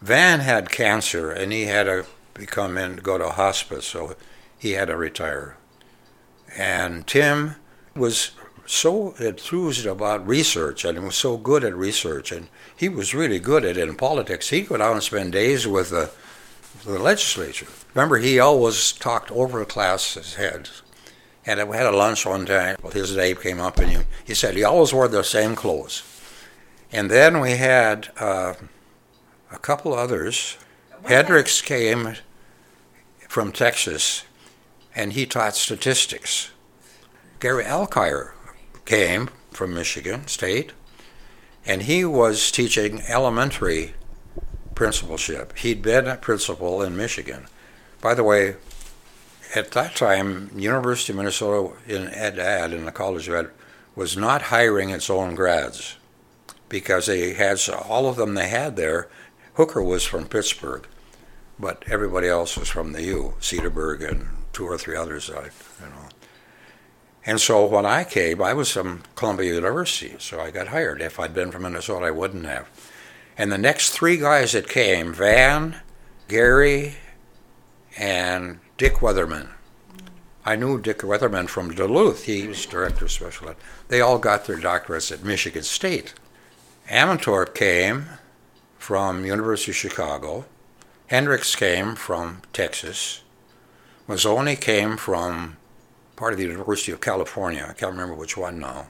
Van 0.00 0.38
had 0.38 0.70
cancer, 0.70 1.32
and 1.32 1.52
he 1.52 1.64
had 1.64 1.84
to 1.84 2.06
become 2.32 2.78
in 2.78 2.96
go 2.96 3.18
to 3.18 3.30
hospice, 3.30 3.84
so 3.84 4.14
he 4.58 4.72
had 4.72 4.88
to 4.88 4.96
retire. 4.96 5.56
And 6.56 7.06
Tim 7.06 7.56
was 7.94 8.32
so 8.66 9.14
enthused 9.18 9.86
about 9.86 10.26
research 10.26 10.84
and 10.84 11.02
was 11.02 11.16
so 11.16 11.36
good 11.36 11.64
at 11.64 11.74
research, 11.74 12.32
and 12.32 12.48
he 12.76 12.88
was 12.88 13.14
really 13.14 13.38
good 13.38 13.64
at 13.64 13.76
it 13.76 13.88
in 13.88 13.96
politics. 13.96 14.50
He'd 14.50 14.68
go 14.68 14.76
down 14.76 14.94
and 14.94 15.02
spend 15.02 15.32
days 15.32 15.66
with 15.66 15.90
the, 15.90 16.10
the 16.84 16.98
legislature. 16.98 17.66
Remember, 17.94 18.18
he 18.18 18.38
always 18.38 18.92
talked 18.92 19.30
over 19.30 19.60
the 19.60 19.64
class's 19.64 20.34
heads. 20.34 20.82
And 21.46 21.66
we 21.66 21.78
had 21.78 21.86
a 21.86 21.96
lunch 21.96 22.26
one 22.26 22.44
time. 22.44 22.76
Well, 22.82 22.92
his 22.92 23.16
name 23.16 23.36
came 23.36 23.58
up, 23.58 23.78
and 23.78 23.90
he, 23.90 23.98
he 24.26 24.34
said 24.34 24.54
he 24.54 24.64
always 24.64 24.92
wore 24.92 25.08
the 25.08 25.24
same 25.24 25.56
clothes. 25.56 26.02
And 26.92 27.10
then 27.10 27.40
we 27.40 27.52
had 27.52 28.10
uh, 28.18 28.54
a 29.50 29.58
couple 29.58 29.94
others. 29.94 30.58
Hendricks 31.04 31.62
came 31.62 32.16
from 33.28 33.52
Texas, 33.52 34.24
and 34.98 35.12
he 35.12 35.24
taught 35.24 35.54
statistics. 35.54 36.50
Gary 37.38 37.62
Alkire 37.62 38.32
came 38.84 39.30
from 39.52 39.72
Michigan 39.72 40.26
State, 40.26 40.72
and 41.64 41.82
he 41.82 42.04
was 42.04 42.50
teaching 42.50 43.02
elementary 43.08 43.94
principalship. 44.74 45.56
He'd 45.56 45.82
been 45.82 46.08
a 46.08 46.16
principal 46.16 46.82
in 46.82 46.96
Michigan. 46.96 47.46
By 48.00 48.14
the 48.14 48.24
way, 48.24 48.56
at 49.54 49.70
that 49.70 49.94
time, 49.94 50.50
University 50.56 51.12
of 51.12 51.18
Minnesota 51.18 51.76
in 51.86 52.08
Ed 52.08 52.72
in 52.72 52.84
the 52.84 52.90
College 52.90 53.28
of 53.28 53.34
Ed, 53.34 53.50
was 53.94 54.16
not 54.16 54.42
hiring 54.42 54.90
its 54.90 55.08
own 55.08 55.36
grads 55.36 55.96
because 56.68 57.06
they 57.06 57.34
had 57.34 57.60
all 57.88 58.08
of 58.08 58.16
them 58.16 58.34
they 58.34 58.48
had 58.48 58.74
there. 58.74 59.08
Hooker 59.54 59.82
was 59.82 60.04
from 60.04 60.26
Pittsburgh, 60.26 60.88
but 61.56 61.84
everybody 61.86 62.26
else 62.26 62.56
was 62.56 62.68
from 62.68 62.92
the 62.92 63.02
U, 63.04 63.34
Cederberg 63.40 64.02
and 64.08 64.37
two 64.58 64.66
or 64.66 64.76
three 64.76 64.96
others. 64.96 65.30
I, 65.30 65.44
you 65.44 65.88
know. 65.88 66.08
And 67.24 67.40
so 67.40 67.64
when 67.64 67.86
I 67.86 68.02
came, 68.02 68.42
I 68.42 68.54
was 68.54 68.72
from 68.72 69.04
Columbia 69.14 69.54
University, 69.54 70.16
so 70.18 70.40
I 70.40 70.50
got 70.50 70.68
hired. 70.68 71.00
If 71.00 71.20
I'd 71.20 71.32
been 71.32 71.52
from 71.52 71.62
Minnesota, 71.62 72.06
I 72.06 72.10
wouldn't 72.10 72.44
have. 72.44 72.68
And 73.36 73.52
the 73.52 73.58
next 73.58 73.90
three 73.90 74.16
guys 74.16 74.52
that 74.52 74.68
came, 74.68 75.12
Van, 75.12 75.76
Gary, 76.26 76.96
and 77.96 78.58
Dick 78.76 78.94
Weatherman. 78.94 79.50
I 80.44 80.56
knew 80.56 80.80
Dick 80.80 80.98
Weatherman 81.00 81.48
from 81.48 81.72
Duluth. 81.72 82.24
He 82.24 82.48
was 82.48 82.66
director 82.66 83.04
of 83.04 83.12
special 83.12 83.50
ed. 83.50 83.56
They 83.86 84.00
all 84.00 84.18
got 84.18 84.46
their 84.46 84.56
doctorates 84.58 85.12
at 85.12 85.22
Michigan 85.22 85.62
State. 85.62 86.14
Amantorp 86.88 87.54
came 87.54 88.06
from 88.76 89.24
University 89.24 89.70
of 89.70 89.76
Chicago. 89.76 90.46
Hendricks 91.06 91.54
came 91.54 91.94
from 91.94 92.42
Texas. 92.52 93.22
Mazzoni 94.08 94.58
came 94.58 94.96
from 94.96 95.58
part 96.16 96.32
of 96.32 96.38
the 96.38 96.46
University 96.46 96.92
of 96.92 97.00
California. 97.00 97.66
I 97.68 97.74
can't 97.74 97.92
remember 97.92 98.14
which 98.14 98.38
one 98.38 98.58
now. 98.58 98.86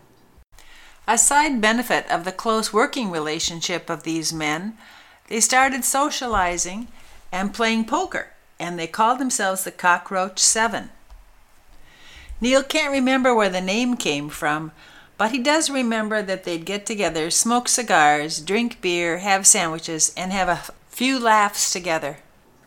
A 1.09 1.19
side 1.19 1.61
benefit 1.61 2.09
of 2.09 2.25
the 2.25 2.31
close 2.31 2.73
working 2.73 3.11
relationship 3.11 3.91
of 3.91 4.05
these 4.05 4.33
men, 4.33 4.79
they 5.27 5.41
started 5.41 5.85
socializing 5.85 6.87
and 7.33 7.53
playing 7.53 7.87
poker 7.87 8.29
and 8.61 8.79
they 8.79 8.87
called 8.87 9.19
themselves 9.19 9.65
the 9.65 9.73
Cockroach 9.73 10.39
Seven. 10.39 10.91
Neil 12.41 12.63
can't 12.63 12.93
remember 12.93 13.35
where 13.35 13.51
the 13.51 13.61
name 13.61 13.97
came 13.97 14.29
from, 14.29 14.71
but 15.17 15.33
he 15.33 15.39
does 15.39 15.69
remember 15.69 16.23
that 16.23 16.45
they'd 16.45 16.65
get 16.65 16.87
together, 16.87 17.31
smoke 17.31 17.67
cigars, 17.69 18.41
drink 18.41 18.81
beer, 18.81 19.19
have 19.19 19.47
sandwiches, 19.47 20.13
and 20.17 20.33
have 20.33 20.49
a 20.49 20.73
few 20.89 21.19
laughs 21.19 21.73
together. 21.73 22.19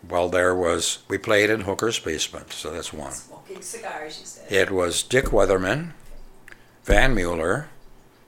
Well, 0.08 0.30
there 0.30 0.56
was, 0.56 1.00
we 1.08 1.18
played 1.18 1.50
in 1.50 1.62
Hooker's 1.62 2.00
basement, 2.00 2.52
so 2.54 2.72
that's 2.72 2.92
one. 2.92 3.12
Smoking 3.12 3.62
cigars, 3.62 4.20
you 4.20 4.26
said. 4.26 4.52
It 4.52 4.72
was 4.72 5.04
Dick 5.04 5.26
Weatherman, 5.26 5.92
Van 6.84 7.14
Mueller, 7.14 7.70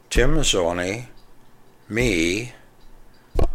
Tim 0.10 0.36
Mazzoni, 0.36 1.08
me. 1.89 2.53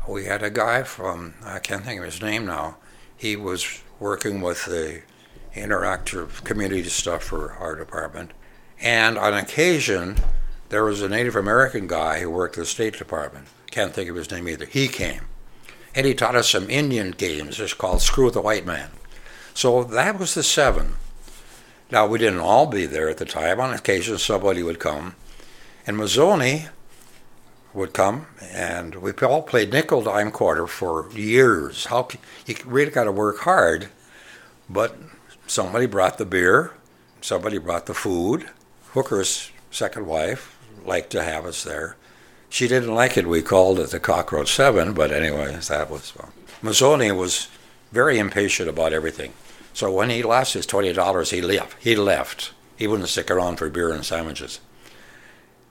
We 0.09 0.25
had 0.25 0.43
a 0.43 0.51
guy 0.51 0.83
from, 0.83 1.35
I 1.45 1.61
can't 1.61 1.85
think 1.85 2.01
of 2.01 2.07
his 2.07 2.21
name 2.21 2.47
now. 2.47 2.79
He 3.17 3.37
was 3.37 3.83
working 4.01 4.41
with 4.41 4.65
the 4.65 5.03
interactive 5.55 6.43
community 6.45 6.85
stuff 6.85 7.25
for 7.25 7.53
our 7.53 7.77
department. 7.77 8.33
And 8.81 9.19
on 9.19 9.35
occasion, 9.35 10.17
there 10.69 10.85
was 10.85 11.03
a 11.03 11.09
Native 11.09 11.37
American 11.37 11.87
guy 11.87 12.21
who 12.21 12.31
worked 12.31 12.57
at 12.57 12.63
the 12.63 12.67
State 12.67 12.99
Department. 12.99 13.49
Can't 13.71 13.93
think 13.93 14.11
of 14.11 14.17
his 14.17 14.31
name 14.31 14.49
either. 14.49 14.67
He 14.67 14.89
came. 14.89 15.23
And 15.99 16.07
he 16.07 16.15
taught 16.15 16.37
us 16.37 16.51
some 16.51 16.71
Indian 16.71 17.11
games. 17.11 17.59
It's 17.59 17.75
called 17.75 18.01
Screw 18.03 18.31
the 18.31 18.41
White 18.41 18.65
Man. 18.65 18.91
So 19.53 19.83
that 19.83 20.17
was 20.17 20.33
the 20.33 20.45
seven. 20.45 20.95
Now, 21.91 22.07
we 22.07 22.21
didn't 22.21 22.39
all 22.39 22.67
be 22.67 22.87
there 22.87 23.09
at 23.09 23.17
the 23.17 23.25
time. 23.25 23.59
On 23.59 23.75
occasion, 23.75 24.17
somebody 24.19 24.63
would 24.63 24.79
come. 24.79 25.17
And 25.89 25.97
Mazzoni 25.97 26.69
would 27.75 27.95
come, 27.95 28.29
and 28.41 28.95
we 28.95 29.11
all 29.11 29.43
played 29.43 29.73
nickel 29.73 30.03
dime 30.03 30.31
quarter 30.31 30.69
for 30.69 31.11
years. 31.11 31.87
How 31.87 32.07
you 32.47 32.55
really 32.65 32.93
got 32.93 33.05
to 33.05 33.13
work 33.13 33.39
hard, 33.41 33.89
but 34.71 34.97
somebody 35.49 35.87
brought 35.87 36.17
the 36.17 36.25
beer, 36.25 36.75
somebody 37.21 37.59
brought 37.59 37.87
the 37.87 37.95
food. 37.95 38.49
Hooker's 38.93 39.51
second 39.73 40.07
wife 40.07 40.57
liked 40.85 41.11
to 41.11 41.25
have 41.25 41.45
us 41.45 41.65
there. 41.65 41.97
She 42.51 42.67
didn't 42.69 42.95
like 42.95 43.17
it. 43.17 43.27
We 43.27 43.43
called 43.43 43.79
it 43.79 43.91
the 43.91 44.01
Cockroach 44.01 44.53
Seven, 44.55 44.95
but 44.95 45.13
anyway, 45.13 45.57
that 45.69 45.91
was 45.91 46.15
well. 46.17 46.33
Mazzoni 46.63 47.17
was 47.17 47.49
very 47.93 48.19
impatient 48.19 48.69
about 48.69 48.93
everything. 48.93 49.33
So 49.75 49.93
when 49.93 50.11
he 50.11 50.23
lost 50.23 50.55
his 50.55 50.67
twenty 50.67 50.93
dollars, 50.93 51.31
he 51.31 51.41
left. 51.41 51.77
He 51.83 51.95
left. 51.95 52.53
He 52.77 52.87
wouldn't 52.87 53.09
stick 53.09 53.31
around 53.31 53.57
for 53.57 53.69
beer 53.69 53.93
and 53.93 54.05
sandwiches. 54.05 54.61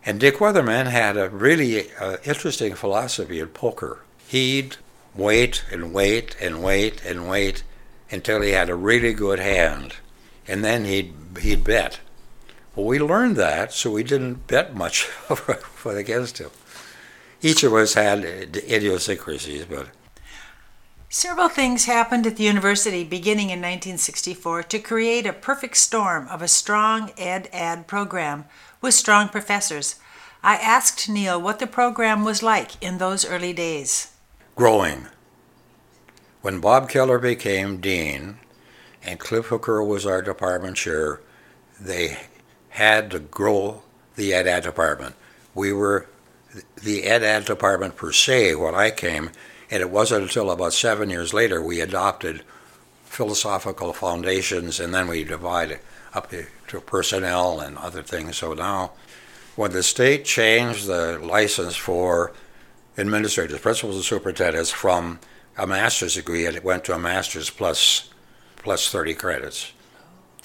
And 0.05 0.19
Dick 0.19 0.37
Weatherman 0.37 0.87
had 0.87 1.17
a 1.17 1.29
really 1.29 1.91
uh, 1.99 2.17
interesting 2.23 2.75
philosophy 2.75 3.39
in 3.39 3.47
poker. 3.49 3.99
He'd 4.27 4.77
wait 5.15 5.65
and 5.71 5.93
wait 5.93 6.35
and 6.39 6.63
wait 6.63 7.03
and 7.03 7.27
wait 7.27 7.63
until 8.09 8.41
he 8.41 8.51
had 8.51 8.69
a 8.69 8.75
really 8.75 9.13
good 9.13 9.39
hand, 9.39 9.95
and 10.47 10.63
then 10.63 10.85
he'd 10.85 11.13
he'd 11.41 11.63
bet. 11.63 11.99
Well, 12.75 12.85
we 12.85 12.99
learned 12.99 13.35
that, 13.37 13.73
so 13.73 13.91
we 13.91 14.03
didn't 14.03 14.47
bet 14.47 14.75
much 14.75 15.01
for 15.03 15.97
against 15.97 16.37
him. 16.37 16.51
Each 17.41 17.63
of 17.63 17.73
us 17.73 17.93
had 17.93 18.23
idiosyncrasies, 18.23 19.65
but. 19.65 19.87
Several 21.09 21.47
things 21.47 21.85
happened 21.85 22.27
at 22.27 22.35
the 22.35 22.43
university 22.43 23.03
beginning 23.03 23.49
in 23.49 23.59
1964 23.59 24.63
to 24.63 24.79
create 24.79 25.25
a 25.25 25.33
perfect 25.33 25.77
storm 25.77 26.27
of 26.27 26.41
a 26.41 26.47
strong 26.47 27.11
ed 27.17 27.47
ad 27.53 27.87
program 27.87 28.45
with 28.81 28.93
strong 28.93 29.29
professors. 29.29 29.95
I 30.43 30.55
asked 30.55 31.07
Neil 31.07 31.41
what 31.41 31.59
the 31.59 31.67
program 31.67 32.25
was 32.25 32.43
like 32.43 32.81
in 32.83 32.97
those 32.97 33.25
early 33.25 33.53
days. 33.53 34.13
Growing. 34.55 35.07
When 36.41 36.59
Bob 36.59 36.89
Keller 36.89 37.19
became 37.19 37.79
dean 37.79 38.39
and 39.03 39.19
Cliff 39.19 39.47
Hooker 39.47 39.83
was 39.83 40.05
our 40.05 40.21
department 40.21 40.75
chair, 40.75 41.21
they 41.79 42.17
had 42.69 43.11
to 43.11 43.19
grow 43.19 43.83
the 44.15 44.33
ed 44.33 44.47
ad 44.47 44.63
department. 44.63 45.15
We 45.55 45.71
were 45.71 46.07
the 46.75 47.03
ed 47.03 47.23
ad 47.23 47.45
department 47.45 47.95
per 47.95 48.11
se 48.11 48.55
when 48.55 48.75
I 48.75 48.91
came, 48.91 49.31
and 49.69 49.81
it 49.81 49.89
wasn't 49.89 50.23
until 50.23 50.51
about 50.51 50.73
seven 50.73 51.09
years 51.09 51.33
later 51.33 51.61
we 51.61 51.81
adopted 51.81 52.41
philosophical 53.05 53.93
foundations 53.93 54.79
and 54.79 54.93
then 54.93 55.07
we 55.07 55.23
divided 55.23 55.79
up 56.13 56.31
to 56.31 56.81
personnel 56.81 57.59
and 57.59 57.77
other 57.77 58.03
things. 58.03 58.37
So 58.37 58.53
now, 58.53 58.91
when 59.55 59.71
the 59.71 59.83
state 59.83 60.25
changed 60.25 60.85
the 60.85 61.19
license 61.19 61.75
for 61.75 62.31
administrators, 62.97 63.59
principals, 63.59 63.95
and 63.95 64.05
superintendents 64.05 64.71
from 64.71 65.19
a 65.57 65.65
master's 65.65 66.15
degree, 66.15 66.45
and 66.45 66.55
it 66.55 66.63
went 66.63 66.83
to 66.85 66.93
a 66.93 66.99
master's 66.99 67.49
plus 67.49 68.09
plus 68.57 68.91
30 68.91 69.13
credits, 69.13 69.71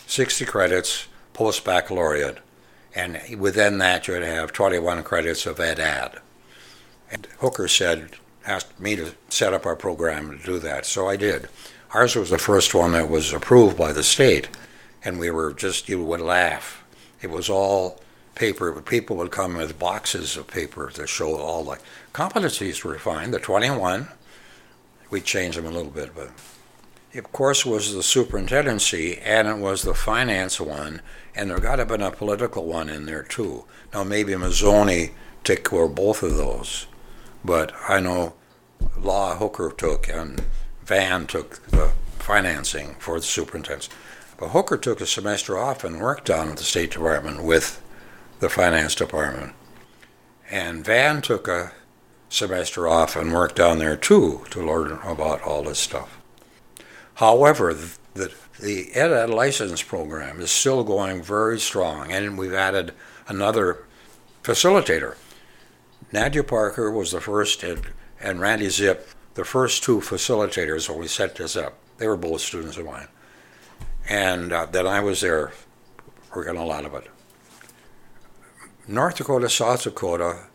60 0.07 0.45
credits 0.45 1.09
post 1.33 1.64
baccalaureate, 1.64 2.38
and 2.95 3.21
within 3.39 3.79
that 3.79 4.09
you'd 4.09 4.23
have 4.23 4.53
21 4.53 5.03
credits 5.03 5.47
of 5.47 5.61
ed 5.61 5.79
ad. 5.79 6.21
And 7.11 7.27
Hooker 7.39 7.69
said, 7.69 8.17
asked 8.47 8.79
me 8.81 8.97
to 8.97 9.15
set 9.29 9.53
up 9.55 9.67
our 9.67 9.77
program 9.77 10.39
to 10.39 10.45
do 10.45 10.59
that, 10.59 10.87
so 10.87 11.09
I 11.09 11.17
did. 11.17 11.49
Ours 11.95 12.17
was 12.17 12.31
the 12.31 12.39
first 12.39 12.75
one 12.75 12.93
that 12.93 13.09
was 13.09 13.33
approved 13.33 13.77
by 13.77 13.93
the 13.93 14.03
state, 14.03 14.49
and 15.05 15.19
we 15.19 15.31
were 15.31 15.53
just, 15.53 15.89
you 15.89 16.03
would 16.05 16.21
laugh. 16.21 16.83
It 17.21 17.31
was 17.31 17.51
all 17.51 18.01
paper, 18.35 18.73
people 18.81 19.17
would 19.17 19.31
come 19.31 19.57
with 19.57 19.79
boxes 19.79 20.37
of 20.37 20.47
paper 20.47 20.91
to 20.91 21.07
show 21.07 21.37
all 21.37 21.65
the 21.65 21.79
competencies 22.13 22.83
were 22.83 22.99
fine. 22.99 23.31
The 23.31 23.39
21, 23.39 24.09
we 25.11 25.21
changed 25.21 25.59
them 25.59 25.67
a 25.67 25.71
little 25.71 25.91
bit, 25.91 26.15
but 26.15 26.31
of 27.14 27.33
course, 27.33 27.66
was 27.66 27.95
the 27.95 28.02
superintendency 28.02 29.19
and 29.19 29.49
it 29.49 29.59
was 29.59 29.83
the 29.83 29.95
finance 29.95 30.61
one, 30.61 31.02
and 31.35 31.50
there 31.50 31.59
got 31.59 31.76
to 31.76 31.83
have 31.83 31.88
been 31.88 32.02
a 32.02 32.11
political 32.11 32.64
one 32.66 32.88
in 32.88 33.07
there 33.07 33.23
too. 33.23 33.64
Now, 33.92 34.04
maybe 34.04 34.33
Mazzoni 34.33 35.12
took 35.45 35.73
or 35.73 35.88
both 35.88 36.23
of 36.23 36.37
those, 36.37 36.87
but 37.45 37.73
I 37.88 38.00
know 38.00 38.35
Law 38.97 39.37
Hooker 39.37 39.73
took 39.76 40.09
and 40.09 40.42
Van 40.85 41.26
took 41.26 41.66
the 41.69 41.92
financing 42.19 42.97
for 42.99 43.19
the 43.19 43.26
superintendents. 43.26 43.88
But 44.38 44.50
Hooker 44.50 44.76
took 44.76 45.00
a 45.00 45.07
semester 45.07 45.59
off 45.59 45.85
and 45.85 46.00
worked 46.00 46.26
down 46.26 46.49
at 46.49 46.57
the 46.57 46.64
State 46.64 46.92
Department 46.92 47.42
with 47.42 47.83
the 48.40 48.49
finance 48.49 48.95
department. 48.95 49.54
And 50.50 50.85
Van 50.85 51.23
took 51.23 51.47
a 51.47 51.73
semester 52.28 52.88
off 52.88 53.14
and 53.14 53.33
worked 53.33 53.57
down 53.57 53.78
there 53.78 53.97
too 53.97 54.45
to 54.50 54.64
learn 54.64 54.99
about 55.04 55.42
all 55.42 55.62
this 55.62 55.78
stuff. 55.78 56.22
However, 57.23 57.73
the, 57.73 58.33
the 58.59 58.91
EdEd 58.97 59.31
license 59.31 59.81
program 59.81 60.41
is 60.41 60.50
still 60.50 60.83
going 60.83 61.23
very 61.23 61.61
strong, 61.61 62.11
and 62.11 62.37
we've 62.37 62.52
added 62.52 62.95
another 63.29 63.85
facilitator. 64.43 65.14
Nadia 66.11 66.43
Parker 66.43 66.91
was 66.91 67.12
the 67.12 67.21
first, 67.21 67.62
and, 67.62 67.83
and 68.21 68.41
Randy 68.41 68.69
Zip 68.71 69.09
the 69.35 69.45
first 69.45 69.85
two 69.85 70.00
facilitators 70.00 70.88
when 70.88 70.99
we 70.99 71.07
set 71.07 71.37
this 71.37 71.55
up. 71.55 71.75
They 71.99 72.09
were 72.09 72.17
both 72.17 72.41
students 72.41 72.76
of 72.76 72.87
mine. 72.87 73.07
And 74.09 74.52
uh, 74.52 74.67
then 74.67 74.88
I 74.88 74.99
was 74.99 75.21
there 75.21 75.52
working 76.35 76.57
a 76.57 76.67
lot 76.67 76.85
of 76.85 76.93
it. 76.95 77.07
North 78.88 79.19
Dakota, 79.19 79.49
South 79.49 79.85
Dakota, 79.85 80.47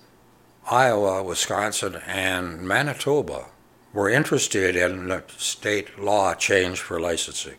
Iowa, 0.69 1.24
Wisconsin, 1.24 2.01
and 2.05 2.59
Manitoba 2.59 3.45
were 3.94 4.10
interested 4.10 4.75
in 4.75 5.08
the 5.08 5.24
state 5.38 6.00
law 6.00 6.34
change 6.34 6.79
for 6.79 7.00
licensing. 7.00 7.58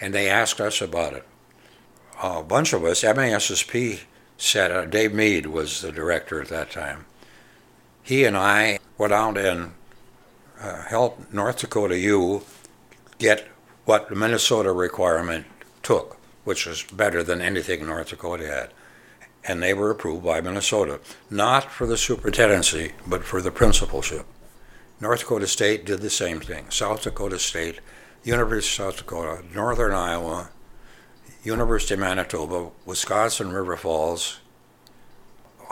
And 0.00 0.12
they 0.12 0.28
asked 0.28 0.60
us 0.60 0.80
about 0.80 1.14
it. 1.14 1.26
A 2.22 2.42
bunch 2.42 2.72
of 2.72 2.84
us, 2.84 3.02
MASSP 3.02 4.00
said, 4.36 4.70
uh, 4.70 4.84
Dave 4.84 5.12
Mead 5.12 5.46
was 5.46 5.80
the 5.80 5.92
director 5.92 6.40
at 6.40 6.48
that 6.48 6.70
time. 6.70 7.06
He 8.02 8.24
and 8.24 8.36
I 8.36 8.78
went 8.98 9.12
out 9.12 9.38
and 9.38 9.72
uh, 10.60 10.82
help 10.82 11.32
North 11.32 11.58
Dakota 11.58 11.98
U 11.98 12.42
get 13.18 13.48
what 13.84 14.08
the 14.08 14.14
Minnesota 14.14 14.72
requirement 14.72 15.46
took, 15.82 16.16
which 16.44 16.66
was 16.66 16.82
better 16.82 17.22
than 17.22 17.40
anything 17.40 17.86
North 17.86 18.10
Dakota 18.10 18.46
had. 18.46 18.70
And 19.44 19.62
they 19.62 19.74
were 19.74 19.90
approved 19.90 20.24
by 20.24 20.40
Minnesota, 20.40 21.00
not 21.30 21.64
for 21.70 21.86
the 21.86 21.96
superintendency, 21.96 22.92
but 23.06 23.24
for 23.24 23.40
the 23.40 23.50
principalship. 23.50 24.26
North 25.02 25.18
Dakota 25.18 25.48
State 25.48 25.84
did 25.84 26.00
the 26.00 26.08
same 26.08 26.38
thing. 26.38 26.70
South 26.70 27.02
Dakota 27.02 27.36
State, 27.36 27.80
University 28.22 28.84
of 28.84 28.94
South 28.94 28.98
Dakota, 28.98 29.42
Northern 29.52 29.92
Iowa, 29.92 30.50
University 31.42 31.94
of 31.94 32.00
Manitoba, 32.00 32.70
Wisconsin 32.86 33.50
River 33.50 33.76
Falls, 33.76 34.38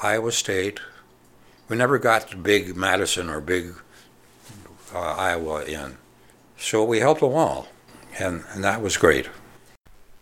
Iowa 0.02 0.32
State. 0.32 0.80
We 1.68 1.76
never 1.76 1.96
got 1.96 2.42
big 2.42 2.74
Madison 2.74 3.28
or 3.28 3.40
big 3.40 3.74
uh, 4.92 4.98
Iowa 4.98 5.62
in. 5.64 5.98
So 6.58 6.82
we 6.82 6.98
helped 6.98 7.20
them 7.20 7.34
all, 7.34 7.68
and, 8.18 8.42
and 8.50 8.64
that 8.64 8.82
was 8.82 8.96
great. 8.96 9.28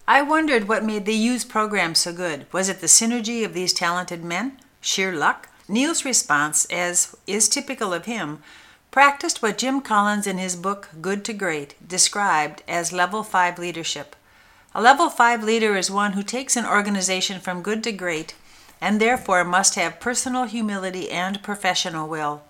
I 0.07 0.21
wondered 0.21 0.69
what 0.69 0.85
made 0.85 1.07
the 1.07 1.15
U's 1.15 1.47
program 1.47 1.95
so 1.95 2.13
good. 2.13 2.45
Was 2.53 2.69
it 2.69 2.83
the 2.83 2.87
synergy 2.87 3.43
of 3.43 3.55
these 3.55 3.73
talented 3.73 4.23
men? 4.23 4.59
Sheer 4.83 5.13
luck? 5.15 5.49
Neil's 5.67 6.05
response, 6.05 6.67
as 6.67 7.17
is 7.27 7.49
typical 7.49 7.95
of 7.95 8.05
him, 8.05 8.41
practiced 8.91 9.43
what 9.43 9.59
Jim 9.59 9.81
Collins 9.81 10.27
in 10.27 10.39
his 10.39 10.57
book 10.57 10.89
Good 11.01 11.25
to 11.27 11.33
Great 11.35 11.75
described 11.87 12.63
as 12.67 12.93
level 12.93 13.23
5 13.23 13.59
leadership. 13.59 14.17
A 14.75 14.81
level 14.81 15.11
5 15.11 15.45
leader 15.45 15.77
is 15.77 15.91
one 15.91 16.13
who 16.13 16.23
takes 16.23 16.57
an 16.57 16.65
organization 16.65 17.39
from 17.41 17.63
good 17.63 17.85
to 17.85 17.93
great 17.93 18.35
and 18.81 19.01
therefore 19.01 19.45
must 19.45 19.75
have 19.75 20.01
personal 20.01 20.45
humility 20.45 21.11
and 21.11 21.43
professional 21.43 22.09
will. 22.09 22.43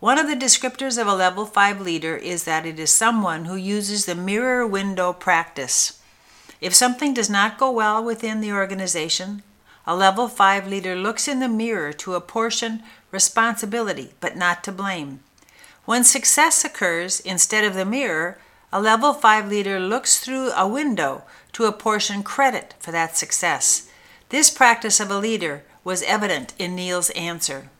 One 0.00 0.18
of 0.18 0.26
the 0.26 0.36
descriptors 0.36 1.00
of 1.00 1.06
a 1.06 1.14
level 1.14 1.44
5 1.44 1.80
leader 1.80 2.16
is 2.16 2.44
that 2.44 2.64
it 2.64 2.78
is 2.78 2.90
someone 2.90 3.44
who 3.44 3.56
uses 3.56 4.06
the 4.06 4.14
mirror 4.14 4.66
window 4.66 5.12
practice. 5.12 6.00
If 6.60 6.74
something 6.74 7.12
does 7.12 7.28
not 7.28 7.58
go 7.58 7.70
well 7.70 8.02
within 8.02 8.40
the 8.40 8.52
organization, 8.52 9.42
a 9.86 9.94
level 9.94 10.28
5 10.28 10.66
leader 10.66 10.96
looks 10.96 11.28
in 11.28 11.40
the 11.40 11.48
mirror 11.48 11.92
to 11.94 12.14
apportion 12.14 12.82
responsibility 13.10 14.12
but 14.20 14.36
not 14.36 14.64
to 14.64 14.72
blame. 14.72 15.20
When 15.88 16.04
success 16.04 16.66
occurs 16.66 17.18
instead 17.20 17.64
of 17.64 17.72
the 17.72 17.86
mirror, 17.86 18.36
a 18.70 18.78
level 18.78 19.14
5 19.14 19.48
leader 19.48 19.80
looks 19.80 20.18
through 20.18 20.50
a 20.50 20.68
window 20.68 21.22
to 21.52 21.64
apportion 21.64 22.22
credit 22.22 22.74
for 22.78 22.92
that 22.92 23.16
success. 23.16 23.88
This 24.28 24.50
practice 24.50 25.00
of 25.00 25.10
a 25.10 25.18
leader 25.18 25.62
was 25.84 26.02
evident 26.02 26.52
in 26.58 26.76
Neil's 26.76 27.08
answer. 27.12 27.70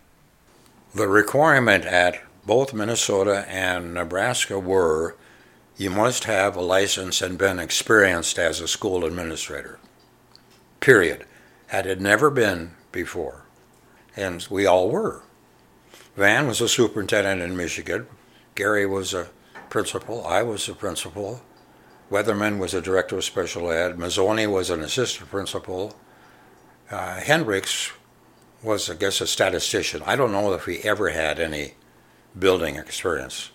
The 0.95 1.07
requirement 1.07 1.85
at 1.85 2.23
both 2.47 2.73
Minnesota 2.73 3.45
and 3.47 3.93
Nebraska 3.93 4.59
were 4.59 5.15
you 5.77 5.91
must 5.91 6.25
have 6.25 6.57
a 6.57 6.63
license 6.63 7.21
and 7.21 7.37
been 7.37 7.59
experienced 7.59 8.39
as 8.39 8.63
a 8.63 8.69
school 8.69 9.05
administrator. 9.05 9.79
Period. 10.81 11.27
Had 11.67 11.85
it 11.85 12.01
never 12.01 12.31
been 12.31 12.71
before. 12.91 13.45
And 14.17 14.47
we 14.49 14.65
all 14.65 14.89
were. 14.89 15.25
Van 16.19 16.49
was 16.49 16.61
a 16.61 16.69
superintendent 16.69 17.41
in 17.41 17.57
Michigan. 17.57 18.09
Gary 18.57 18.85
was 18.85 19.15
a 19.15 19.29
principal. 19.71 20.27
I 20.27 20.43
was 20.43 20.69
a 20.69 20.75
principal. 20.75 21.43
Weatherman 22.11 22.59
was 22.59 22.75
a 22.75 22.81
director 22.81 23.19
of 23.19 23.25
special 23.25 23.71
ed. 23.71 23.99
Mazzoni 23.99 24.51
was 24.51 24.69
an 24.69 24.83
assistant 24.83 25.31
principal. 25.31 25.95
Uh, 26.91 27.21
Hendricks 27.21 27.93
was, 28.65 28.91
I 28.91 28.95
guess, 28.95 29.21
a 29.21 29.29
statistician. 29.29 30.03
I 30.07 30.17
don't 30.17 30.33
know 30.33 30.53
if 30.55 30.65
he 30.65 30.79
ever 30.79 31.11
had 31.11 31.39
any 31.39 31.75
building 32.37 32.75
experience. 32.75 33.53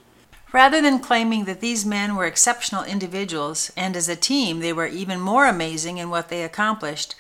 Rather 0.54 0.82
than 0.82 0.99
claiming 0.99 1.43
that 1.43 1.60
these 1.60 1.86
men 1.86 2.15
were 2.15 2.26
exceptional 2.26 2.86
individuals 2.86 3.73
and 3.76 3.97
as 3.97 4.08
a 4.08 4.15
team 4.15 4.62
they 4.62 4.71
were 4.71 4.88
even 4.88 5.19
more 5.19 5.47
amazing 5.47 5.97
in 5.97 6.10
what 6.10 6.30
they 6.30 6.43
accomplished, 6.43 7.15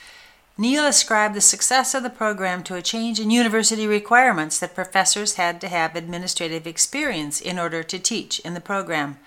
Neil 0.55 0.85
ascribed 0.85 1.33
the 1.33 1.41
success 1.41 1.95
of 1.95 2.03
the 2.03 2.11
program 2.11 2.61
to 2.63 2.75
a 2.75 2.81
change 2.81 3.19
in 3.19 3.31
university 3.31 3.87
requirements 3.87 4.59
that 4.59 4.75
professors 4.75 5.33
had 5.33 5.59
to 5.61 5.67
have 5.67 5.95
administrative 5.95 6.67
experience 6.67 7.41
in 7.41 7.57
order 7.57 7.81
to 7.81 7.97
teach 7.97 8.39
in 8.41 8.53
the 8.53 8.61
program. 8.61 9.17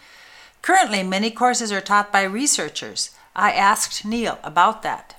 Currently, 0.63 1.03
many 1.03 1.33
courses 1.33 1.73
are 1.73 1.81
taught 1.81 2.13
by 2.13 2.23
researchers. 2.23 3.11
I 3.35 3.51
asked 3.51 4.05
Neil 4.05 4.39
about 4.45 4.83
that. 4.83 5.17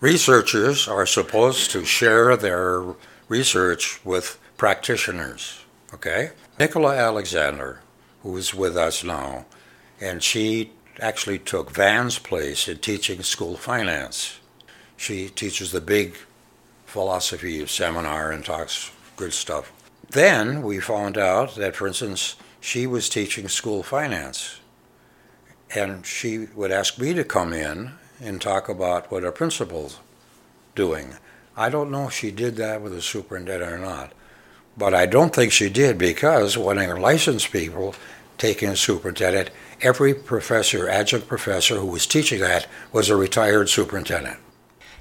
Researchers 0.00 0.86
are 0.86 1.06
supposed 1.06 1.72
to 1.72 1.84
share 1.84 2.36
their 2.36 2.94
research 3.28 4.04
with 4.04 4.38
practitioners, 4.56 5.64
okay? 5.92 6.30
Nicola 6.58 6.96
Alexander, 6.96 7.80
who 8.22 8.36
is 8.36 8.54
with 8.54 8.76
us 8.76 9.02
now, 9.02 9.46
and 10.00 10.22
she 10.22 10.70
actually 11.00 11.38
took 11.38 11.72
Van's 11.72 12.20
place 12.20 12.68
in 12.68 12.78
teaching 12.78 13.22
school 13.22 13.56
finance. 13.56 14.38
She 15.02 15.30
teaches 15.30 15.72
the 15.72 15.80
big 15.80 16.14
philosophy 16.86 17.66
seminar 17.66 18.30
and 18.30 18.44
talks 18.44 18.92
good 19.16 19.32
stuff. 19.32 19.72
Then 20.08 20.62
we 20.62 20.78
found 20.78 21.18
out 21.18 21.56
that, 21.56 21.74
for 21.74 21.88
instance, 21.88 22.36
she 22.60 22.86
was 22.86 23.08
teaching 23.08 23.48
school 23.48 23.82
finance. 23.82 24.60
And 25.74 26.06
she 26.06 26.46
would 26.54 26.70
ask 26.70 27.00
me 27.00 27.14
to 27.14 27.24
come 27.24 27.52
in 27.52 27.94
and 28.20 28.40
talk 28.40 28.68
about 28.68 29.10
what 29.10 29.24
our 29.24 29.32
principal's 29.32 29.98
doing. 30.76 31.16
I 31.56 31.68
don't 31.68 31.90
know 31.90 32.06
if 32.06 32.12
she 32.12 32.30
did 32.30 32.54
that 32.58 32.80
with 32.80 32.92
the 32.92 33.02
superintendent 33.02 33.72
or 33.72 33.78
not, 33.78 34.12
but 34.78 34.94
I 34.94 35.06
don't 35.06 35.34
think 35.34 35.50
she 35.50 35.68
did 35.68 35.98
because 35.98 36.56
when 36.56 36.78
our 36.78 36.96
licensed 36.96 37.50
people 37.50 37.96
taking 38.38 38.68
a 38.68 38.76
superintendent, 38.76 39.50
every 39.80 40.14
professor, 40.14 40.88
adjunct 40.88 41.26
professor 41.26 41.78
who 41.78 41.86
was 41.86 42.06
teaching 42.06 42.38
that 42.38 42.68
was 42.92 43.10
a 43.10 43.16
retired 43.16 43.68
superintendent. 43.68 44.38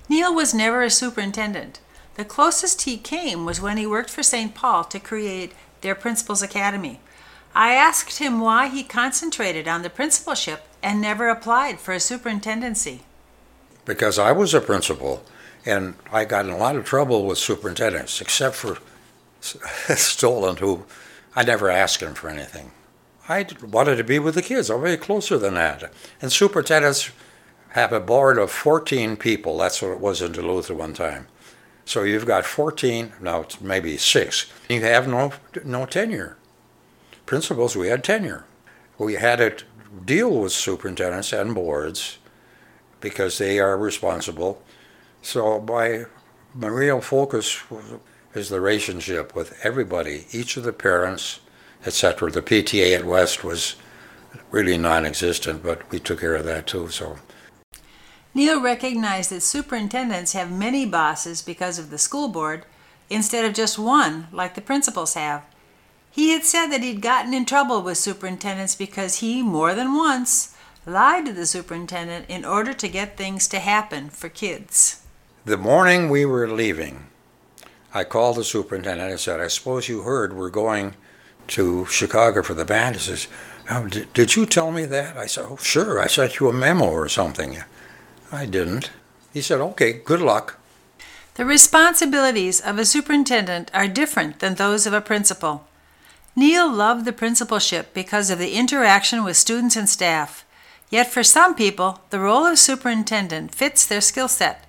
Neil 0.10 0.34
was 0.34 0.54
never 0.54 0.82
a 0.82 0.90
superintendent. 0.90 1.80
The 2.16 2.26
closest 2.26 2.82
he 2.82 2.98
came 2.98 3.46
was 3.46 3.62
when 3.62 3.78
he 3.78 3.88
worked 3.88 4.10
for 4.10 4.24
St. 4.24 4.54
Paul 4.54 4.84
to 4.86 5.00
create 5.00 5.54
their 5.82 5.96
Principals 5.96 6.42
Academy. 6.42 7.00
I 7.54 7.74
asked 7.74 8.20
him 8.20 8.40
why 8.40 8.68
he 8.68 8.84
concentrated 8.84 9.68
on 9.68 9.82
the 9.82 9.90
principalship 9.90 10.64
and 10.82 11.02
never 11.02 11.30
applied 11.30 11.80
for 11.80 11.94
a 11.94 12.00
superintendency. 12.00 13.02
Because 13.86 14.20
I 14.20 14.32
was 14.32 14.54
a 14.54 14.62
principal 14.62 15.24
and 15.66 15.96
I 16.12 16.26
got 16.26 16.46
in 16.46 16.52
a 16.52 16.58
lot 16.58 16.76
of 16.76 16.86
trouble 16.86 17.26
with 17.26 17.38
superintendents, 17.38 18.22
except 18.22 18.56
for 18.56 18.78
Stolen, 19.42 20.58
who 20.58 20.86
I 21.36 21.44
never 21.44 21.70
asked 21.70 22.02
him 22.02 22.14
for 22.14 22.30
anything. 22.30 22.72
I 23.30 23.46
wanted 23.62 23.96
to 23.98 24.04
be 24.04 24.20
with 24.20 24.36
the 24.36 24.42
kids. 24.42 24.70
I'm 24.70 24.82
way 24.82 24.98
closer 24.98 25.38
than 25.38 25.54
that. 25.54 25.92
And 26.22 26.32
superintendents 26.32 27.12
have 27.72 27.94
a 27.94 28.00
board 28.00 28.38
of 28.38 28.52
14 28.52 29.16
people. 29.18 29.58
That's 29.58 29.82
what 29.82 29.92
it 29.92 30.00
was 30.00 30.22
in 30.22 30.34
Duluth 30.34 30.70
at 30.70 30.78
one 30.78 30.94
time. 30.94 31.28
So 31.86 32.04
you've 32.04 32.26
got 32.26 32.46
14, 32.46 33.14
now 33.22 33.42
it's 33.42 33.60
maybe 33.60 33.98
six. 33.98 34.52
You 34.70 34.82
have 34.82 35.08
no, 35.08 35.34
no 35.64 35.86
tenure. 35.86 36.38
Principals, 37.26 37.76
we 37.76 37.88
had 37.88 38.04
tenure. 38.04 38.46
We 38.98 39.16
had 39.16 39.38
to 39.38 39.64
deal 40.06 40.42
with 40.42 40.52
superintendents 40.52 41.34
and 41.34 41.56
boards 41.56 42.18
because 43.00 43.38
they 43.38 43.60
are 43.60 43.78
responsible. 43.78 44.62
So 45.22 45.60
my, 45.62 46.06
my 46.54 46.68
real 46.68 47.02
focus 47.02 47.64
is 48.34 48.50
the 48.50 48.62
relationship 48.62 49.36
with 49.36 49.60
everybody, 49.64 50.28
each 50.32 50.56
of 50.58 50.64
the 50.64 50.74
parents, 50.74 51.40
etc. 51.86 52.32
The 52.32 52.42
PTA 52.42 53.00
at 53.00 53.06
West 53.06 53.44
was 53.44 53.76
really 54.52 54.78
non-existent, 54.78 55.64
but 55.64 55.90
we 55.90 56.00
took 56.00 56.20
care 56.20 56.36
of 56.36 56.46
that 56.46 56.68
too. 56.68 56.90
So 56.90 57.18
Neil 58.34 58.62
recognized 58.62 59.30
that 59.32 59.42
superintendents 59.42 60.34
have 60.34 60.52
many 60.52 60.86
bosses 60.86 61.42
because 61.42 61.78
of 61.78 61.90
the 61.90 61.98
school 61.98 62.30
board 62.30 62.66
instead 63.10 63.44
of 63.44 63.54
just 63.54 63.78
one 63.78 64.28
like 64.32 64.56
the 64.56 64.62
principals 64.62 65.16
have. 65.16 65.44
He 66.10 66.32
had 66.32 66.44
said 66.44 66.68
that 66.68 66.82
he'd 66.82 67.02
gotten 67.02 67.34
in 67.34 67.46
trouble 67.46 67.82
with 67.82 67.98
superintendents 67.98 68.76
because 68.76 69.20
he, 69.20 69.42
more 69.42 69.74
than 69.74 69.96
once, 69.96 70.56
lied 70.86 71.26
to 71.26 71.34
the 71.34 71.46
superintendent 71.46 72.26
in 72.30 72.44
order 72.44 72.74
to 72.74 72.88
get 72.88 73.18
things 73.18 73.48
to 73.50 73.60
happen 73.60 74.10
for 74.10 74.30
kids. 74.30 75.04
The 75.46 75.58
morning 75.58 76.10
we 76.10 76.26
were 76.26 76.48
leaving, 76.48 77.08
I 77.94 78.04
called 78.04 78.38
the 78.38 78.44
superintendent 78.44 79.10
and 79.10 79.20
said, 79.20 79.40
I 79.40 79.48
suppose 79.48 79.90
you 79.90 80.02
heard 80.02 80.34
we're 80.34 80.50
going 80.50 80.96
to 81.48 81.86
Chicago 81.88 82.44
for 82.44 82.54
the 82.54 82.66
band. 82.66 82.96
He 82.96 83.02
says, 83.02 83.28
oh, 83.70 83.88
did, 83.88 84.14
did 84.14 84.36
you 84.36 84.46
tell 84.46 84.72
me 84.72 84.86
that? 84.86 85.18
I 85.18 85.26
said, 85.26 85.46
oh, 85.50 85.58
sure. 85.58 86.00
I 86.00 86.08
sent 86.08 86.40
you 86.40 86.48
a 86.48 86.54
memo 86.54 86.86
or 86.86 87.10
something. 87.10 87.58
I 88.32 88.46
didn't. 88.46 88.92
He 89.34 89.42
said, 89.42 89.60
okay, 89.60 89.94
good 89.94 90.22
luck. 90.22 90.58
The 91.36 91.46
responsibilities 91.46 92.60
of 92.60 92.78
a 92.78 92.86
superintendent 92.86 93.72
are 93.74 93.88
different 93.88 94.40
than 94.40 94.56
those 94.56 94.86
of 94.86 94.94
a 94.94 95.02
principal. 95.02 95.68
Neil 96.36 96.72
loved 96.72 97.06
the 97.06 97.14
principalship 97.14 97.94
because 97.94 98.30
of 98.30 98.40
the 98.40 98.54
interaction 98.54 99.24
with 99.24 99.38
students 99.38 99.76
and 99.76 99.90
staff. 99.90 100.46
Yet 100.90 101.12
for 101.12 101.24
some 101.24 101.56
people, 101.56 102.02
the 102.10 102.20
role 102.20 102.46
of 102.46 102.60
superintendent 102.60 103.56
fits 103.56 103.86
their 103.86 104.02
skill 104.02 104.28
set. 104.28 104.66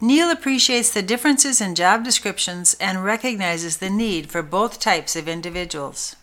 Neil 0.00 0.30
appreciates 0.30 0.90
the 0.90 1.02
differences 1.02 1.60
in 1.60 1.76
job 1.76 2.04
descriptions 2.04 2.74
and 2.80 3.04
recognizes 3.04 3.76
the 3.76 3.90
need 3.90 4.30
for 4.30 4.42
both 4.42 4.80
types 4.80 5.14
of 5.14 5.28
individuals. 5.28 6.16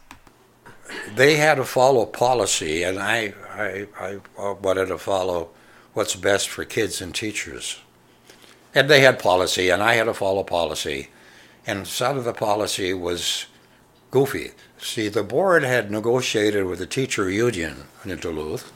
They 1.15 1.37
had 1.37 1.55
to 1.55 1.63
follow 1.63 2.05
policy, 2.05 2.83
and 2.83 2.99
I, 2.99 3.33
I, 3.53 3.87
I 3.99 4.19
wanted 4.61 4.87
to 4.87 4.97
follow 4.97 5.51
what's 5.99 6.15
best 6.15 6.47
for 6.47 6.63
kids 6.63 7.01
and 7.01 7.13
teachers. 7.13 7.81
And 8.73 8.89
they 8.89 9.01
had 9.01 9.19
policy, 9.19 9.69
and 9.69 9.83
I 9.83 9.95
had 9.95 10.05
to 10.05 10.13
follow 10.13 10.43
policy. 10.43 11.09
And 11.67 11.85
some 11.85 12.17
of 12.17 12.23
the 12.23 12.31
policy 12.31 12.93
was 12.93 13.47
goofy. 14.09 14.51
See, 14.77 15.09
the 15.09 15.23
board 15.23 15.63
had 15.63 15.91
negotiated 15.91 16.63
with 16.67 16.79
the 16.79 16.85
teacher 16.85 17.29
union 17.29 17.83
in 18.05 18.17
Duluth, 18.17 18.71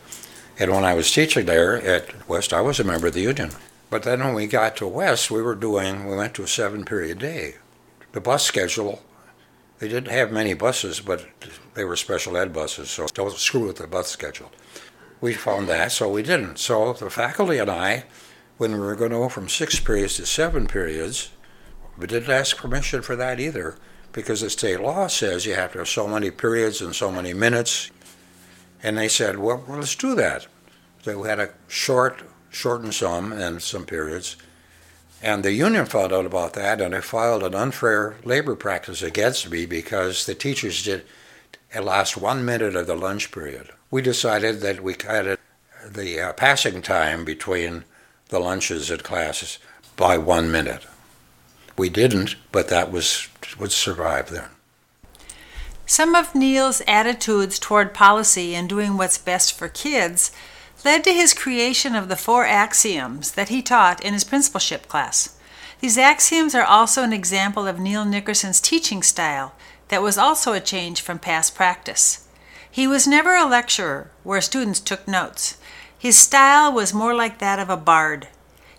and 0.59 0.69
when 0.69 0.83
I 0.83 0.95
was 0.95 1.13
teaching 1.13 1.45
there 1.45 1.81
at 1.81 2.27
West, 2.27 2.51
I 2.51 2.59
was 2.59 2.81
a 2.81 2.83
member 2.83 3.07
of 3.07 3.13
the 3.13 3.21
union. 3.21 3.51
But 3.89 4.03
then 4.03 4.19
when 4.19 4.33
we 4.33 4.45
got 4.45 4.75
to 4.77 4.88
West, 4.88 5.31
we 5.31 5.41
were 5.41 5.55
doing, 5.55 6.05
we 6.05 6.17
went 6.17 6.33
to 6.33 6.43
a 6.43 6.47
seven 6.47 6.83
period 6.83 7.19
day. 7.19 7.55
The 8.12 8.19
bus 8.19 8.43
schedule, 8.43 9.01
they 9.79 9.88
didn't 9.88 10.12
have 10.12 10.33
many 10.33 10.55
buses, 10.55 10.99
but 10.99 11.25
they 11.73 11.86
were 11.86 11.95
special 11.95 12.36
ed 12.36 12.51
buses, 12.51 12.89
so 12.89 13.07
don't 13.13 13.31
screw 13.31 13.67
with 13.67 13.77
the 13.77 13.88
bus 13.88 14.09
schedule. 14.09 14.51
We 15.23 15.33
found 15.36 15.69
that, 15.69 15.93
so 15.93 16.09
we 16.09 16.21
didn't. 16.21 16.59
So 16.59 16.91
the 16.91 17.09
faculty 17.09 17.57
and 17.57 17.71
I, 17.71 18.03
when 18.57 18.73
we 18.73 18.79
were 18.79 18.97
going 18.97 19.12
to 19.12 19.19
go 19.19 19.29
from 19.29 19.47
six 19.47 19.79
periods 19.79 20.17
to 20.17 20.25
seven 20.25 20.67
periods, 20.67 21.31
we 21.97 22.07
didn't 22.07 22.29
ask 22.29 22.57
permission 22.57 23.01
for 23.01 23.15
that 23.15 23.39
either, 23.39 23.77
because 24.12 24.41
the 24.41 24.49
state 24.49 24.81
law 24.81 25.07
says 25.07 25.45
you 25.45 25.53
have 25.53 25.71
to 25.71 25.77
have 25.77 25.88
so 25.88 26.09
many 26.09 26.29
periods 26.29 26.81
and 26.81 26.93
so 26.93 27.09
many 27.09 27.33
minutes. 27.33 27.89
And 28.83 28.97
they 28.97 29.07
said, 29.07 29.39
well, 29.39 29.63
let's 29.69 29.95
do 29.95 30.13
that. 30.15 30.47
So 31.03 31.17
we 31.17 31.29
had 31.29 31.39
a 31.39 31.53
short 31.69 32.23
shortened 32.49 32.93
some 32.93 33.31
and 33.31 33.62
some 33.62 33.86
periods. 33.86 34.36
And 35.21 35.41
the 35.41 35.53
union 35.53 35.86
found 35.86 36.12
out 36.12 36.25
about 36.25 36.51
that 36.55 36.81
and 36.81 36.93
they 36.93 36.99
filed 36.99 37.43
an 37.43 37.55
unfair 37.55 38.17
labor 38.25 38.57
practice 38.57 39.01
against 39.01 39.49
me 39.49 39.65
because 39.67 40.25
the 40.25 40.36
teachers 40.36 40.83
did 40.83 41.05
at 41.73 41.83
last 41.83 42.15
one 42.15 42.45
minute 42.45 42.75
of 42.75 42.88
the 42.88 42.95
lunch 42.95 43.31
period. 43.31 43.69
We 43.89 44.01
decided 44.01 44.62
that 44.62 44.83
we 44.83 44.93
cut 44.93 45.39
the 45.86 46.19
uh, 46.19 46.33
passing 46.33 46.81
time 46.81 47.25
between 47.25 47.83
the 48.29 48.39
lunches 48.39 48.89
at 48.91 49.03
classes 49.03 49.59
by 49.95 50.17
one 50.17 50.51
minute. 50.51 50.86
We 51.77 51.89
didn't, 51.89 52.36
but 52.51 52.67
that 52.69 52.91
was 52.91 53.27
would 53.59 53.71
survive 53.71 54.29
then. 54.29 54.49
Some 55.86 56.15
of 56.15 56.33
Neil's 56.33 56.81
attitudes 56.88 57.59
toward 57.59 57.93
policy 57.93 58.55
and 58.55 58.69
doing 58.69 58.97
what's 58.97 59.17
best 59.17 59.57
for 59.57 59.67
kids 59.67 60.31
led 60.86 61.03
to 61.03 61.13
his 61.13 61.33
creation 61.33 61.95
of 61.95 62.09
the 62.09 62.15
four 62.15 62.45
axioms 62.45 63.33
that 63.33 63.49
he 63.49 63.62
taught 63.62 64.03
in 64.03 64.13
his 64.13 64.23
principalship 64.23 64.88
class. 64.88 65.38
These 65.81 65.97
axioms 65.97 66.55
are 66.55 66.63
also 66.63 67.03
an 67.03 67.13
example 67.13 67.67
of 67.67 67.79
Neil 67.79 68.05
Nickerson's 68.05 68.62
teaching 68.62 69.03
style 69.03 69.53
that 69.89 70.02
was 70.02 70.17
also 70.17 70.54
a 70.54 70.60
change 70.60 71.02
from 71.02 71.19
past 71.19 71.56
practice. 71.56 72.28
He 72.69 72.88
was 72.88 73.08
never 73.08 73.36
a 73.36 73.46
lecturer 73.46 74.10
where 74.24 74.41
students 74.41 74.80
took 74.80 75.08
notes. 75.08 75.58
His 75.98 76.17
style 76.17 76.74
was 76.74 76.93
more 76.93 77.13
like 77.13 77.39
that 77.39 77.60
of 77.60 77.69
a 77.69 77.78
bard. 77.78 78.28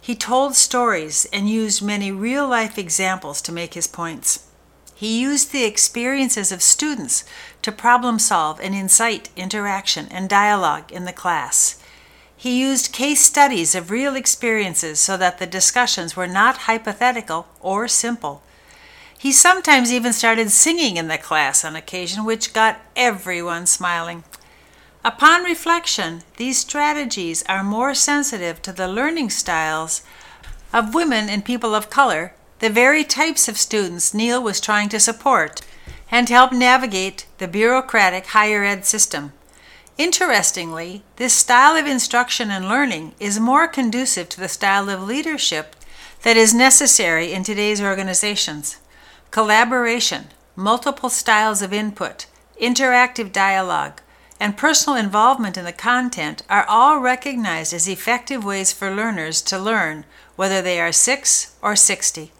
He 0.01 0.15
told 0.15 0.55
stories 0.55 1.27
and 1.33 1.49
used 1.49 1.83
many 1.83 2.13
real 2.13 2.47
life 2.47 2.77
examples 2.77 3.41
to 3.43 3.53
make 3.53 3.75
his 3.75 3.87
points. 3.87 4.47
He 4.95 5.21
used 5.21 5.51
the 5.51 5.65
experiences 5.65 6.53
of 6.53 6.63
students 6.63 7.25
to 7.63 7.73
problem 7.73 8.19
solve 8.19 8.61
and 8.61 8.75
incite 8.75 9.31
interaction 9.37 10.09
and 10.11 10.29
dialogue 10.29 10.93
in 10.93 11.05
the 11.05 11.13
class. 11.13 11.83
He 12.37 12.61
used 12.61 12.93
case 12.93 13.21
studies 13.21 13.75
of 13.75 13.91
real 13.91 14.17
experiences 14.17 15.01
so 15.01 15.17
that 15.17 15.39
the 15.39 15.47
discussions 15.47 16.15
were 16.17 16.27
not 16.27 16.69
hypothetical 16.69 17.47
or 17.61 17.89
simple. 17.89 18.43
He 19.25 19.33
sometimes 19.33 19.91
even 19.91 20.13
started 20.13 20.51
singing 20.51 20.99
in 20.99 21.09
the 21.09 21.17
class 21.17 21.65
on 21.65 21.75
occasion, 21.75 22.27
which 22.27 22.53
got 22.53 22.83
everyone 22.95 23.65
smiling. 23.65 24.23
Upon 25.03 25.45
reflection, 25.45 26.21
these 26.37 26.59
strategies 26.59 27.43
are 27.49 27.65
more 27.65 27.95
sensitive 27.95 28.61
to 28.61 28.71
the 28.71 28.87
learning 28.87 29.31
styles 29.31 30.03
of 30.75 30.93
women 30.93 31.31
and 31.31 31.43
people 31.43 31.75
of 31.75 31.89
color, 31.89 32.35
the 32.59 32.69
very 32.69 33.03
types 33.03 33.49
of 33.49 33.57
students 33.57 34.13
Neil 34.13 34.43
was 34.43 34.61
trying 34.61 34.91
to 34.91 35.01
support 35.01 35.63
and 36.11 36.29
help 36.29 36.53
navigate 36.53 37.25
the 37.39 37.49
bureaucratic 37.49 38.27
higher 38.27 38.63
ed 38.63 38.85
system. 38.85 39.33
Interestingly, 39.97 41.03
this 41.17 41.33
style 41.33 41.77
of 41.77 41.87
instruction 41.87 42.51
and 42.51 42.69
learning 42.69 43.15
is 43.19 43.41
more 43.41 43.69
conducive 43.69 44.29
to 44.29 44.41
the 44.41 44.51
style 44.51 44.91
of 44.91 45.03
leadership 45.03 45.75
that 46.25 46.37
is 46.37 46.53
necessary 46.53 47.33
in 47.33 47.43
today's 47.43 47.81
organizations. 47.81 48.77
Collaboration, 49.35 50.27
multiple 50.55 51.11
styles 51.11 51.61
of 51.61 51.73
input, 51.73 52.27
interactive 52.63 53.33
dialogue, 53.33 54.01
and 54.39 54.57
personal 54.57 54.97
involvement 54.97 55.57
in 55.57 55.65
the 55.65 55.73
content 55.73 56.45
are 56.49 56.65
all 56.69 57.01
recognized 57.01 57.75
as 57.75 57.89
effective 57.89 58.45
ways 58.45 58.73
for 58.73 58.95
learners 58.95 59.43
to 59.43 59.59
learn, 59.59 60.05
whether 60.37 60.63
they 60.63 60.79
are 60.79 60.93
6 60.93 61.57
or 61.63 61.75
60. 61.75 62.31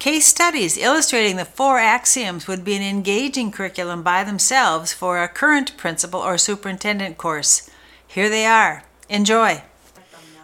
Case 0.00 0.26
studies 0.26 0.76
illustrating 0.76 1.36
the 1.36 1.44
four 1.44 1.78
axioms 1.78 2.48
would 2.48 2.64
be 2.64 2.74
an 2.74 2.82
engaging 2.82 3.52
curriculum 3.52 4.02
by 4.02 4.24
themselves 4.24 4.92
for 4.92 5.22
a 5.22 5.28
current 5.28 5.76
principal 5.76 6.18
or 6.18 6.36
superintendent 6.36 7.18
course. 7.18 7.70
Here 8.04 8.28
they 8.28 8.46
are. 8.46 8.82
Enjoy. 9.08 9.62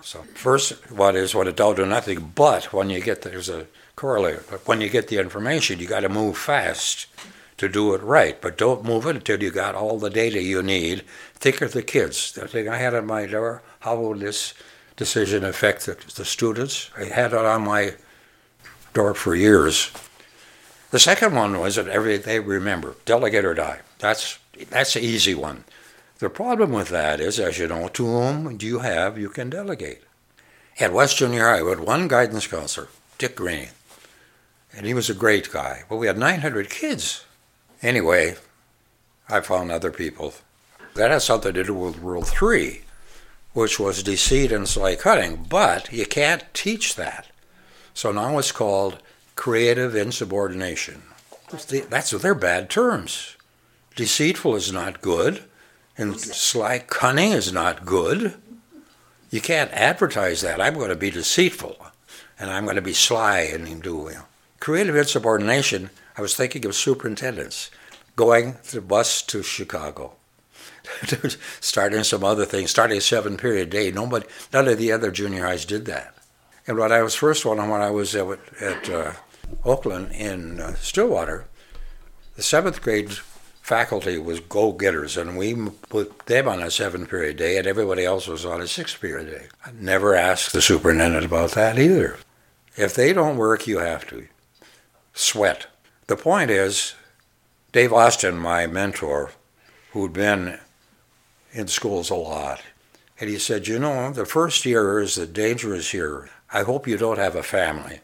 So 0.01 0.23
first 0.35 0.93
one 0.93 1.17
is 1.17 1.35
what 1.35 1.49
it 1.49 1.57
don't 1.57 1.75
do 1.75 1.85
nothing, 1.85 2.31
but 2.37 2.73
when 2.73 2.89
you 2.89 3.01
get 3.01 3.23
there's 3.23 3.49
a 3.49 3.67
correlate. 3.97 4.49
But 4.51 4.67
when 4.69 4.81
you 4.81 4.89
get 4.89 5.09
the 5.09 5.19
information, 5.19 5.81
you 5.81 5.87
got 5.87 6.01
to 6.01 6.09
move 6.09 6.37
fast 6.37 7.07
to 7.57 7.69
do 7.69 7.95
it 7.95 8.03
right, 8.03 8.41
but 8.41 8.59
don't 8.59 8.85
move 8.85 9.07
it 9.07 9.17
until 9.17 9.43
you 9.43 9.51
got 9.51 9.75
all 9.75 9.99
the 9.99 10.11
data 10.11 10.43
you 10.43 10.63
need. 10.63 11.03
Think 11.35 11.63
of 11.63 11.73
the 11.73 11.83
kids. 11.83 12.33
The 12.33 12.47
thing 12.47 12.69
I 12.69 12.77
had 12.77 12.95
on 12.95 13.07
my 13.07 13.27
door, 13.27 13.63
how 13.81 13.97
will 13.97 14.15
this 14.15 14.53
decision 14.97 15.45
affect 15.45 15.87
the, 15.87 15.97
the 16.15 16.25
students? 16.25 16.91
I 16.97 17.05
had 17.05 17.33
it 17.33 17.45
on 17.45 17.65
my 17.65 17.95
door 18.93 19.15
for 19.15 19.35
years. 19.35 19.91
The 20.91 20.99
second 20.99 21.35
one 21.35 21.59
was 21.59 21.77
that 21.77 21.89
every 21.89 22.19
they 22.19 22.41
remember, 22.41 22.97
delegate 23.05 23.45
or 23.45 23.55
die. 23.55 23.81
That's 23.99 24.39
that's 24.71 24.95
the 24.95 25.01
easy 25.01 25.35
one. 25.35 25.65
The 26.19 26.31
problem 26.31 26.73
with 26.73 26.89
that 26.89 27.21
is, 27.21 27.39
as 27.39 27.59
you 27.59 27.67
know, 27.67 27.89
to 27.89 28.07
whom 28.07 28.57
do 28.57 28.67
you 28.67 28.79
have 28.79 29.19
you 29.19 29.29
can 29.29 29.51
delegate. 29.51 30.03
At 30.81 30.93
West 30.93 31.19
Junior 31.19 31.49
High, 31.49 31.63
we 31.63 31.71
had 31.71 31.81
one 31.81 32.09
guidance 32.09 32.47
counselor, 32.47 32.89
Dick 33.19 33.37
Green, 33.37 33.69
and 34.77 34.87
he 34.87 34.95
was 34.95 35.09
a 35.09 35.15
great 35.15 35.51
guy. 35.51 35.85
But 35.89 35.97
we 35.97 36.07
had 36.07 36.19
900 36.19 36.69
kids. 36.69 37.25
Anyway, 37.83 38.37
I 39.29 39.41
found 39.41 39.73
other 39.73 39.91
people. 39.91 40.35
That 40.95 41.11
has 41.11 41.25
something 41.25 41.55
to 41.55 41.65
do 41.65 41.75
with 41.75 41.99
Rule 41.99 42.23
3, 42.23 42.83
which 43.55 43.81
was 43.81 44.03
deceit 44.03 44.53
and 44.53 44.69
sly 44.69 44.95
cutting, 44.95 45.47
but 45.49 45.93
you 45.93 46.07
can't 46.07 46.45
teach 46.55 46.95
that. 46.97 47.27
So 47.95 48.13
now 48.13 48.39
it's 48.39 48.53
called 48.53 49.03
creative 49.35 49.97
insubordination. 49.97 51.03
That's 51.51 52.11
they're 52.11 52.35
bad 52.35 52.69
terms. 52.69 53.37
Deceitful 53.95 54.57
is 54.57 54.73
not 54.73 55.01
good, 55.01 55.45
and 55.97 56.21
sly 56.21 56.81
cunning 56.81 57.33
is 57.33 57.53
not 57.53 57.87
good. 57.87 58.35
You 59.31 59.41
can't 59.41 59.73
advertise 59.73 60.43
that. 60.43 60.61
I'm 60.61 60.75
going 60.75 60.91
to 60.91 60.97
be 60.97 61.11
deceitful, 61.11 61.77
and 62.39 62.51
I'm 62.51 62.65
going 62.65 62.77
to 62.77 62.83
be 62.83 62.93
sly 62.93 63.41
and 63.41 63.83
do 63.83 64.09
you 64.11 64.15
know. 64.15 64.25
Creative 64.61 64.97
insubordination. 64.97 65.91
I 66.17 66.23
was 66.23 66.35
thinking 66.35 66.65
of 66.65 66.75
superintendents 66.75 67.71
going 68.17 68.57
the 68.71 68.81
bus 68.81 69.23
to 69.23 69.43
Chicago, 69.43 70.15
starting 71.61 72.03
some 72.03 72.25
other 72.25 72.47
things, 72.47 72.71
starting 72.71 72.99
a 72.99 73.03
seven 73.03 73.37
period 73.37 73.71
day. 73.71 73.91
Nobody, 73.91 74.27
none 74.53 74.69
of 74.69 74.79
the 74.79 74.93
other 74.93 75.11
junior 75.11 75.45
highs 75.45 75.65
did 75.65 75.85
that. 75.87 76.15
And 76.67 76.79
when 76.79 76.91
I 76.91 77.03
was 77.03 77.15
first 77.15 77.45
one, 77.45 77.59
when 77.69 77.83
I 77.83 77.91
was 77.91 78.15
at, 78.15 78.39
at 78.61 78.91
uh, 78.91 79.13
Oakland 79.65 80.13
in 80.13 80.61
uh, 80.61 80.75
Stillwater, 80.75 81.47
the 82.35 82.43
seventh 82.43 82.83
grade 82.83 83.13
faculty 83.67 84.19
was 84.19 84.41
go 84.41 84.73
getters, 84.73 85.17
and 85.17 85.37
we 85.37 85.55
put 85.89 86.27
them 86.27 86.49
on 86.49 86.63
a 86.63 86.71
seven 86.71 87.07
period 87.07 87.37
day, 87.37 87.59
and 87.59 87.67
everybody 87.67 88.05
else 88.05 88.27
was 88.27 88.45
on 88.45 88.61
a 88.61 88.67
six 88.67 88.97
period 88.97 89.31
day. 89.31 89.47
I 89.65 89.71
never 89.79 90.15
asked 90.15 90.53
the 90.53 90.63
superintendent 90.63 91.25
about 91.25 91.53
that 91.53 91.79
either. 91.79 92.17
If 92.77 92.95
they 92.95 93.13
don't 93.13 93.37
work, 93.37 93.67
you 93.67 93.79
have 93.79 94.07
to 94.09 94.29
sweat. 95.17 95.67
The 96.07 96.17
point 96.17 96.51
is, 96.51 96.95
Dave 97.73 97.93
Austin, 97.93 98.37
my 98.37 98.67
mentor, 98.67 99.33
who'd 99.93 100.13
been 100.13 100.61
in 101.53 101.67
schools 101.67 102.11
a 102.11 102.15
lot, 102.15 102.61
and 103.19 103.29
he 103.29 103.39
said, 103.39 103.67
You 103.67 103.79
know, 103.79 104.13
the 104.13 104.27
first 104.27 104.65
year 104.65 105.01
is 105.01 105.17
the 105.17 105.27
dangerous 105.27 105.93
year. 105.93 106.29
I 106.53 106.63
hope 106.63 106.87
you 106.87 106.97
don't 106.97 107.19
have 107.19 107.35
a 107.35 107.43
family. 107.43 108.01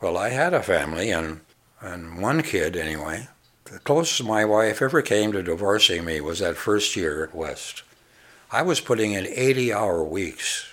Well, 0.00 0.18
I 0.18 0.30
had 0.30 0.52
a 0.52 0.62
family, 0.62 1.10
and, 1.10 1.40
and 1.80 2.20
one 2.20 2.42
kid 2.42 2.76
anyway. 2.76 3.28
The 3.64 3.78
closest 3.78 4.24
my 4.24 4.44
wife 4.44 4.82
ever 4.82 5.00
came 5.00 5.32
to 5.32 5.42
divorcing 5.42 6.04
me 6.04 6.20
was 6.20 6.40
that 6.40 6.56
first 6.56 6.96
year 6.96 7.24
at 7.24 7.34
West. 7.34 7.82
I 8.50 8.62
was 8.62 8.80
putting 8.80 9.12
in 9.12 9.26
80 9.26 9.72
hour 9.72 10.04
weeks. 10.04 10.66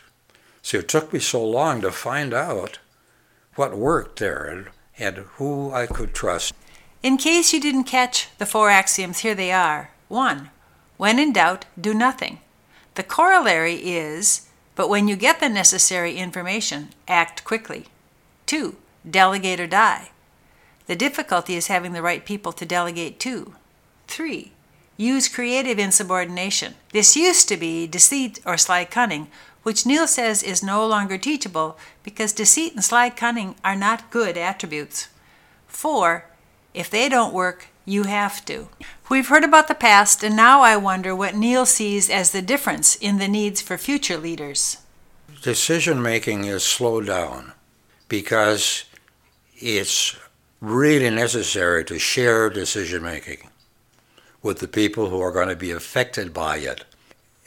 So 0.62 0.80
it 0.80 0.90
took 0.90 1.14
me 1.14 1.20
so 1.20 1.44
long 1.44 1.82
to 1.82 1.92
find 1.92 2.34
out 2.34 2.80
what 3.56 3.78
worked 3.78 4.20
there 4.20 4.44
and, 4.46 4.68
and 4.98 5.18
who 5.18 5.72
I 5.72 5.86
could 5.88 6.14
trust. 6.14 6.54
In 7.04 7.18
case 7.18 7.54
you 7.54 7.60
didn't 7.60 7.86
catch 7.86 8.30
the 8.38 8.46
four 8.46 8.70
axioms, 8.70 9.20
here 9.20 9.36
they 9.36 9.52
are. 9.52 9.92
1. 10.08 10.50
When 10.98 11.20
in 11.20 11.34
doubt, 11.34 11.66
do 11.80 11.94
nothing. 11.94 12.40
The 12.96 13.04
corollary 13.04 13.76
is, 13.76 14.48
but 14.76 14.90
when 14.90 15.08
you 15.08 15.16
get 15.16 15.40
the 15.40 15.50
necessary 15.50 16.18
information, 16.18 16.90
act 17.08 17.44
quickly. 17.44 17.86
2 18.46 18.76
delegate 19.10 19.60
or 19.60 19.68
die. 19.68 20.10
The 20.88 20.96
difficulty 20.96 21.56
is 21.56 21.68
having 21.68 21.94
the 21.94 22.02
right 22.02 22.26
people 22.26 22.52
to 22.54 22.66
delegate 22.66 23.20
to. 23.22 23.56
3. 24.08 24.52
Use 24.98 25.28
creative 25.28 25.80
insubordination. 25.80 26.76
This 26.92 27.16
used 27.16 27.48
to 27.50 27.58
be 27.58 27.88
deceit 27.88 28.40
or 28.46 28.58
sly 28.58 28.86
cunning, 28.86 29.28
which 29.64 29.86
Neil 29.86 30.08
says 30.08 30.42
is 30.44 30.64
no 30.64 30.86
longer 30.86 31.18
teachable 31.18 31.78
because 32.04 32.34
deceit 32.34 32.74
and 32.74 32.84
sly 32.84 33.10
cunning 33.10 33.56
are 33.64 33.76
not 33.76 34.12
good 34.12 34.38
attributes. 34.38 35.10
4. 35.68 36.26
If 36.74 36.90
they 36.90 37.10
don't 37.10 37.34
work, 37.34 37.68
you 37.86 38.04
have 38.04 38.46
to. 38.46 38.70
We've 39.10 39.28
heard 39.28 39.44
about 39.44 39.68
the 39.68 39.76
past, 39.76 40.24
and 40.24 40.36
now 40.36 40.62
I 40.62 40.78
wonder 40.78 41.16
what 41.16 41.36
Neil 41.36 41.66
sees 41.66 42.10
as 42.10 42.32
the 42.32 42.42
difference 42.42 42.96
in 42.96 43.18
the 43.18 43.28
needs 43.28 43.62
for 43.62 43.78
future 43.78 44.18
leaders. 44.18 44.78
Decision 45.42 46.02
making 46.02 46.46
is 46.46 46.64
slowed 46.64 47.08
down 47.08 47.54
because 48.08 48.86
it's 49.56 50.16
really 50.60 51.10
necessary 51.10 51.84
to 51.86 51.98
share 51.98 52.50
decision 52.50 53.02
making 53.02 53.50
with 54.44 54.60
the 54.60 54.68
people 54.68 55.10
who 55.10 55.20
are 55.20 55.32
going 55.32 55.50
to 55.50 55.56
be 55.56 55.72
affected 55.72 56.34
by 56.34 56.58
it. 56.58 56.86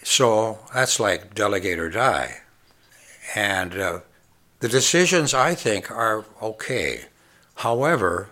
So 0.05 0.59
that's 0.73 1.01
like 1.01 1.35
delegate 1.35 1.79
or 1.79 1.89
die. 1.89 2.43
And 3.35 3.77
uh, 3.77 4.01
the 4.61 4.69
decisions, 4.69 5.35
I 5.35 5.55
think, 5.55 5.91
are 5.91 6.27
okay. 6.41 7.07
However, 7.57 8.29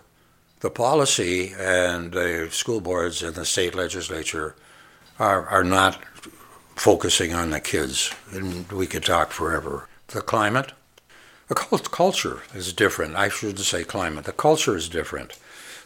the 0.61 0.71
policy 0.71 1.55
and 1.59 2.13
the 2.13 2.49
school 2.51 2.81
boards 2.81 3.23
and 3.23 3.35
the 3.35 3.47
state 3.47 3.75
legislature 3.75 4.55
are, 5.19 5.47
are 5.49 5.65
not 5.65 5.99
focusing 6.77 7.33
on 7.33 7.51
the 7.51 7.61
kids. 7.61 8.15
And 8.31 8.71
we 8.71 8.87
could 8.87 9.05
talk 9.05 9.33
forever. 9.33 9.89
The 10.09 10.21
climate, 10.21 10.73
the 11.49 11.55
culture 11.55 12.43
is 12.55 12.75
different. 12.75 13.17
I 13.17 13.31
shouldn't 13.31 13.61
say 13.61 13.83
climate. 13.83 14.27
The 14.27 14.33
culture 14.33 14.77
is 14.77 14.91
different. 14.91 15.39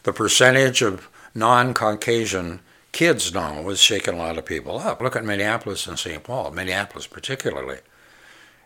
The 0.03 0.13
percentage 0.13 0.81
of 0.81 1.07
non 1.33 1.73
Caucasian 1.73 2.59
kids 2.97 3.31
now 3.31 3.69
is 3.69 3.79
shaking 3.79 4.15
a 4.15 4.17
lot 4.17 4.39
of 4.39 4.45
people 4.45 4.79
up. 4.79 4.99
Look 4.99 5.15
at 5.15 5.23
Minneapolis 5.23 5.85
and 5.85 5.99
St. 5.99 6.23
Paul, 6.23 6.49
Minneapolis 6.49 7.05
particularly. 7.05 7.77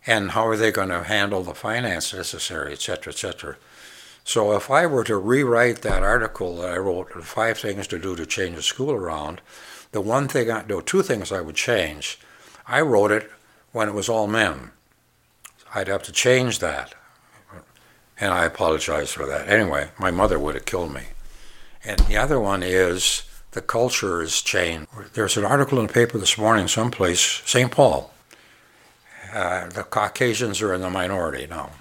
And 0.08 0.32
how 0.32 0.48
are 0.48 0.56
they 0.56 0.72
going 0.72 0.88
to 0.88 1.04
handle 1.04 1.44
the 1.44 1.54
finance 1.54 2.14
necessary, 2.14 2.72
et 2.72 2.80
cetera, 2.80 3.12
et 3.12 3.18
cetera. 3.18 3.58
So 4.24 4.54
if 4.54 4.72
I 4.72 4.86
were 4.86 5.04
to 5.04 5.18
rewrite 5.18 5.82
that 5.82 6.02
article 6.02 6.56
that 6.62 6.72
I 6.72 6.78
wrote, 6.78 7.12
Five 7.26 7.58
Things 7.58 7.88
to 7.88 8.00
Do 8.00 8.16
to 8.16 8.26
Change 8.26 8.56
the 8.56 8.62
School 8.62 8.94
Around, 8.94 9.42
the 9.92 10.00
one 10.00 10.30
thing, 10.30 10.50
I, 10.50 10.64
no, 10.66 10.80
two 10.80 11.02
things 11.02 11.34
I 11.34 11.42
would 11.42 11.56
change. 11.58 12.18
I 12.66 12.80
wrote 12.80 13.12
it 13.12 13.30
when 13.74 13.90
it 13.90 13.94
was 13.94 14.08
all 14.08 14.28
men. 14.28 14.72
I'd 15.76 15.90
have 15.90 16.04
to 16.04 16.14
change 16.14 16.60
that. 16.60 16.96
And 18.18 18.32
I 18.32 18.46
apologize 18.46 19.12
for 19.12 19.26
that. 19.26 19.50
Anyway, 19.50 19.90
my 20.00 20.10
mother 20.10 20.40
would 20.40 20.56
have 20.56 20.64
killed 20.64 20.94
me. 20.94 21.08
And 21.84 22.00
the 22.00 22.16
other 22.16 22.40
one 22.40 22.64
is 22.64 23.24
the 23.52 23.62
culture 23.62 24.22
is 24.22 24.42
changed. 24.42 24.88
There's 25.14 25.38
an 25.38 25.46
article 25.46 25.80
in 25.80 25.88
the 25.88 25.94
paper 25.94 26.18
this 26.18 26.38
morning, 26.38 26.68
someplace, 26.68 27.42
St. 27.46 27.72
Paul. 27.72 28.14
Uh, 29.34 29.70
the 29.70 29.84
Caucasians 29.84 30.62
are 30.62 30.74
in 30.74 30.82
the 30.82 30.90
minority 30.90 31.48
now. 31.50 31.72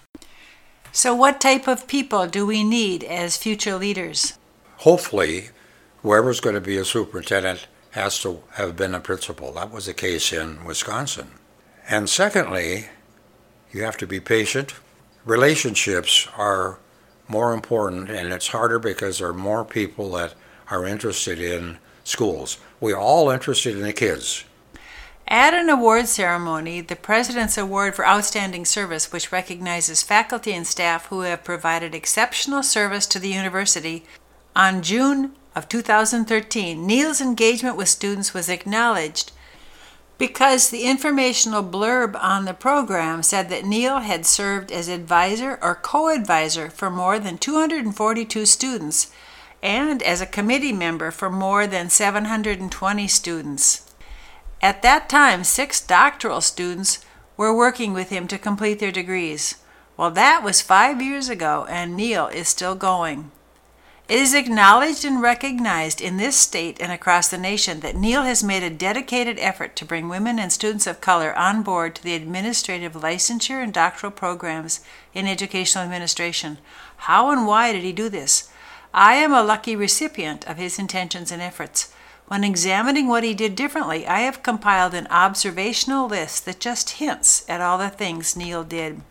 So, 0.93 1.15
what 1.15 1.41
type 1.41 1.69
of 1.69 1.87
people 1.87 2.27
do 2.27 2.45
we 2.45 2.65
need 2.65 3.05
as 3.05 3.37
future 3.37 3.77
leaders? 3.77 4.39
Hopefully, 4.79 5.51
whoever's 6.03 6.41
going 6.41 6.55
to 6.55 6.61
be 6.61 6.77
a 6.77 6.85
superintendent 6.85 7.67
has 7.93 8.21
to 8.23 8.43
have 8.53 8.77
been 8.77 8.95
a 8.95 9.01
principal. 9.01 9.53
That 9.53 9.71
was 9.71 9.87
the 9.87 9.95
case 9.95 10.33
in 10.33 10.65
Wisconsin. 10.65 11.29
And 11.89 12.09
secondly, 12.09 12.87
you 13.73 13.83
have 13.83 13.97
to 13.99 14.07
be 14.07 14.21
patient. 14.21 14.75
Relationships 15.25 16.29
are 16.37 16.79
more 17.29 17.53
important, 17.53 18.11
and 18.11 18.33
it's 18.33 18.49
harder 18.49 18.79
because 18.79 19.19
there 19.19 19.29
are 19.29 19.35
more 19.35 19.65
people 19.65 20.11
that 20.13 20.35
are 20.71 20.87
interested 20.87 21.41
in 21.41 21.79
schools. 22.05 22.59
We're 22.81 22.97
all 22.99 23.31
interested 23.31 23.77
in 23.77 23.83
the 23.83 23.93
kids. 23.93 24.45
At 25.29 25.55
an 25.55 25.69
award 25.69 26.09
ceremony, 26.09 26.81
the 26.81 26.97
President's 26.97 27.57
Award 27.57 27.95
for 27.95 28.07
Outstanding 28.07 28.65
Service, 28.65 29.13
which 29.13 29.31
recognizes 29.31 30.03
faculty 30.03 30.53
and 30.53 30.67
staff 30.67 31.07
who 31.07 31.21
have 31.21 31.45
provided 31.45 31.95
exceptional 31.95 32.65
service 32.65 33.07
to 33.07 33.21
the 33.21 33.29
university, 33.29 34.05
on 34.57 34.83
June 34.83 35.33
of 35.55 35.69
2013, 35.69 36.85
Neil's 36.85 37.21
engagement 37.21 37.77
with 37.77 37.89
students 37.89 38.35
was 38.35 38.49
acknowledged 38.49 39.31
because 40.19 40.69
the 40.69 40.83
informational 40.83 41.63
blurb 41.63 42.15
on 42.21 42.45
the 42.45 42.53
program 42.53 43.23
said 43.23 43.49
that 43.49 43.65
Neil 43.65 44.01
had 44.01 44.27
served 44.27 44.71
as 44.71 44.89
advisor 44.89 45.59
or 45.63 45.75
co 45.75 46.09
advisor 46.09 46.69
for 46.69 46.91
more 46.91 47.19
than 47.19 47.39
242 47.39 48.45
students 48.47 49.13
and 49.63 50.03
as 50.03 50.21
a 50.21 50.27
committee 50.27 50.73
member 50.73 51.11
for 51.11 51.31
more 51.31 51.67
than 51.67 51.91
720 51.91 53.09
students. 53.09 53.93
At 54.63 54.83
that 54.83 55.09
time, 55.09 55.45
six 55.45 55.81
doctoral 55.81 56.41
students 56.41 57.05
were 57.37 57.57
working 57.57 57.93
with 57.93 58.11
him 58.11 58.29
to 58.29 58.39
complete 58.39 58.79
their 58.79 58.93
degrees. 58.93 59.57
Well, 59.97 60.11
that 60.11 60.43
was 60.43 60.61
five 60.61 61.01
years 61.01 61.29
ago, 61.29 61.67
and 61.69 61.97
Neil 61.97 62.29
is 62.29 62.49
still 62.49 62.75
going. 62.75 63.31
It 64.11 64.19
is 64.19 64.35
acknowledged 64.35 65.05
and 65.05 65.23
recognized 65.23 66.01
in 66.01 66.17
this 66.17 66.37
state 66.37 66.79
and 66.81 66.91
across 66.91 67.29
the 67.29 67.39
nation 67.39 67.79
that 67.81 67.95
Neil 67.95 68.23
has 68.23 68.43
made 68.43 68.65
a 68.65 68.69
dedicated 68.69 69.39
effort 69.39 69.77
to 69.77 69.85
bring 69.85 70.09
women 70.09 70.41
and 70.41 70.53
students 70.53 70.89
of 70.89 71.01
color 71.01 71.33
on 71.39 71.63
board 71.63 71.95
to 71.95 72.03
the 72.03 72.15
administrative 72.15 72.95
licensure 72.95 73.63
and 73.63 73.73
doctoral 73.73 74.11
programs 74.11 74.81
in 75.15 75.29
educational 75.29 75.85
administration. 75.85 76.59
How 76.97 77.31
and 77.31 77.47
why 77.47 77.73
did 77.73 77.85
he 77.85 77.93
do 77.93 78.09
this? 78.09 78.51
I 78.93 79.15
am 79.15 79.33
a 79.33 79.43
lucky 79.43 79.77
recipient 79.77 80.47
of 80.49 80.57
his 80.57 80.79
intentions 80.79 81.31
and 81.31 81.41
efforts. 81.41 81.93
When 82.27 82.43
examining 82.43 83.07
what 83.07 83.23
he 83.23 83.35
did 83.35 83.55
differently, 83.55 84.07
I 84.07 84.21
have 84.21 84.43
compiled 84.43 84.95
an 84.95 85.07
observational 85.09 86.09
list 86.09 86.45
that 86.45 86.59
just 86.59 86.91
hints 86.91 87.45
at 87.49 87.61
all 87.61 87.79
the 87.79 87.89
things 87.89 88.37
Neil 88.37 88.65
did. 88.65 89.03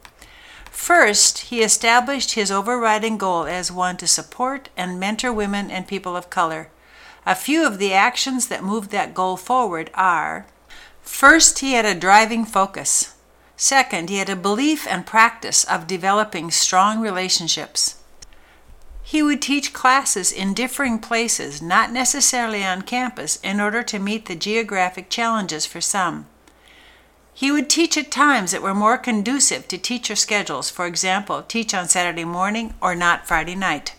First, 0.70 1.40
he 1.50 1.62
established 1.62 2.34
his 2.34 2.52
overriding 2.52 3.18
goal 3.18 3.46
as 3.46 3.72
one 3.72 3.98
to 3.98 4.08
support 4.08 4.70
and 4.76 5.00
mentor 5.00 5.32
women 5.32 5.72
and 5.72 5.88
people 5.88 6.16
of 6.16 6.30
color. 6.30 6.70
A 7.26 7.36
few 7.36 7.66
of 7.66 7.78
the 7.78 7.94
actions 7.94 8.48
that 8.48 8.64
moved 8.64 8.92
that 8.92 9.14
goal 9.14 9.38
forward 9.38 9.92
are 9.94 10.46
First, 11.02 11.60
he 11.60 11.74
had 11.74 11.86
a 11.86 11.96
driving 11.96 12.46
focus. 12.46 13.16
Second, 13.58 14.10
he 14.10 14.18
had 14.18 14.30
a 14.30 14.36
belief 14.36 14.88
and 14.88 15.06
practice 15.06 15.64
of 15.64 15.88
developing 15.88 16.52
strong 16.52 17.02
relationships. 17.02 17.99
He 19.10 19.24
would 19.24 19.42
teach 19.42 19.74
classes 19.74 20.32
in 20.32 20.54
differing 20.54 21.00
places, 21.00 21.64
not 21.64 21.92
necessarily 21.92 22.64
on 22.64 22.84
campus, 22.84 23.40
in 23.42 23.60
order 23.60 23.82
to 23.82 23.98
meet 23.98 24.28
the 24.28 24.36
geographic 24.36 25.10
challenges 25.10 25.66
for 25.66 25.82
some. 25.82 26.28
He 27.34 27.52
would 27.52 27.72
teach 27.72 27.98
at 27.98 28.12
times 28.12 28.52
that 28.52 28.62
were 28.62 28.76
more 28.76 29.00
conducive 29.00 29.68
to 29.70 29.80
teacher 29.80 30.16
schedules, 30.16 30.70
for 30.70 30.86
example, 30.86 31.42
teach 31.42 31.74
on 31.74 31.88
Saturday 31.88 32.24
morning 32.24 32.76
or 32.80 32.94
not 32.94 33.26
Friday 33.28 33.56
night. 33.56 33.96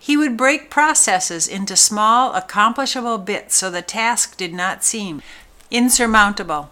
He 0.00 0.16
would 0.16 0.36
break 0.36 0.68
processes 0.68 1.46
into 1.46 1.76
small, 1.76 2.34
accomplishable 2.34 3.18
bits 3.18 3.54
so 3.54 3.70
the 3.70 3.82
task 3.82 4.36
did 4.36 4.52
not 4.52 4.82
seem 4.82 5.22
insurmountable. 5.70 6.70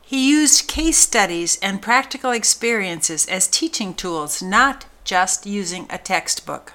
He 0.00 0.30
used 0.30 0.68
case 0.68 0.98
studies 0.98 1.58
and 1.60 1.82
practical 1.82 2.30
experiences 2.30 3.26
as 3.26 3.48
teaching 3.48 3.94
tools, 3.94 4.40
not 4.40 4.84
just 5.04 5.46
using 5.46 5.86
a 5.90 5.98
textbook. 5.98 6.72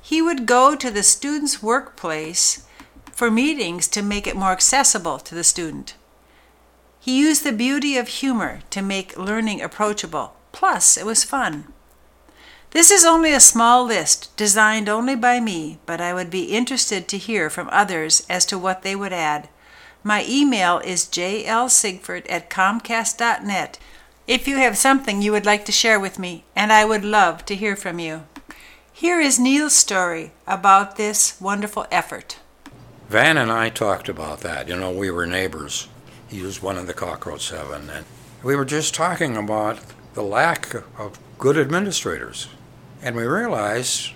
He 0.00 0.22
would 0.22 0.46
go 0.46 0.76
to 0.76 0.90
the 0.90 1.02
student's 1.02 1.62
workplace 1.62 2.66
for 3.12 3.30
meetings 3.30 3.88
to 3.88 4.02
make 4.02 4.26
it 4.26 4.36
more 4.36 4.52
accessible 4.52 5.18
to 5.18 5.34
the 5.34 5.44
student. 5.44 5.94
He 7.00 7.18
used 7.18 7.44
the 7.44 7.52
beauty 7.52 7.96
of 7.96 8.08
humor 8.08 8.60
to 8.70 8.82
make 8.82 9.16
learning 9.16 9.60
approachable, 9.60 10.34
plus, 10.52 10.96
it 10.96 11.06
was 11.06 11.24
fun. 11.24 11.72
This 12.70 12.90
is 12.90 13.04
only 13.04 13.32
a 13.32 13.40
small 13.40 13.84
list 13.84 14.36
designed 14.36 14.88
only 14.88 15.14
by 15.14 15.40
me, 15.40 15.78
but 15.86 16.00
I 16.00 16.12
would 16.12 16.30
be 16.30 16.54
interested 16.54 17.08
to 17.08 17.18
hear 17.18 17.48
from 17.48 17.68
others 17.72 18.26
as 18.28 18.44
to 18.46 18.58
what 18.58 18.82
they 18.82 18.94
would 18.94 19.12
add. 19.12 19.48
My 20.04 20.24
email 20.28 20.78
is 20.78 21.06
jlsigford 21.06 22.26
at 22.28 22.50
comcast.net 22.50 23.78
if 24.28 24.46
you 24.46 24.58
have 24.58 24.76
something 24.76 25.22
you 25.22 25.32
would 25.32 25.46
like 25.46 25.64
to 25.64 25.72
share 25.72 25.98
with 25.98 26.18
me, 26.18 26.44
and 26.54 26.70
I 26.70 26.84
would 26.84 27.02
love 27.02 27.46
to 27.46 27.56
hear 27.56 27.74
from 27.74 27.98
you. 27.98 28.24
Here 28.92 29.18
is 29.18 29.40
Neil's 29.40 29.74
story 29.74 30.32
about 30.46 30.96
this 30.96 31.40
wonderful 31.40 31.86
effort. 31.90 32.38
Van 33.08 33.38
and 33.38 33.50
I 33.50 33.70
talked 33.70 34.06
about 34.06 34.40
that. 34.40 34.68
You 34.68 34.76
know, 34.76 34.90
we 34.90 35.10
were 35.10 35.26
neighbors. 35.26 35.88
He 36.28 36.42
was 36.42 36.62
one 36.62 36.76
of 36.76 36.86
the 36.86 36.92
Cockroach 36.92 37.46
Seven. 37.46 37.88
And 37.88 38.04
we 38.42 38.54
were 38.54 38.66
just 38.66 38.94
talking 38.94 39.34
about 39.34 39.78
the 40.12 40.22
lack 40.22 40.74
of 40.98 41.18
good 41.38 41.56
administrators. 41.56 42.48
And 43.00 43.16
we 43.16 43.24
realized 43.24 44.12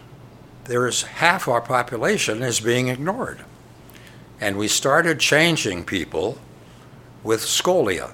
there 0.64 0.86
is 0.86 1.04
half 1.04 1.48
our 1.48 1.62
population 1.62 2.42
is 2.42 2.60
being 2.60 2.88
ignored. 2.88 3.46
And 4.38 4.58
we 4.58 4.68
started 4.68 5.20
changing 5.20 5.84
people 5.84 6.36
with 7.22 7.40
scolia. 7.40 8.12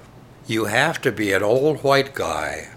You 0.49 0.65
have 0.65 0.99
to 1.01 1.11
be 1.11 1.31
an 1.31 1.43
old 1.43 1.83
white 1.83 2.15
guy 2.15 2.69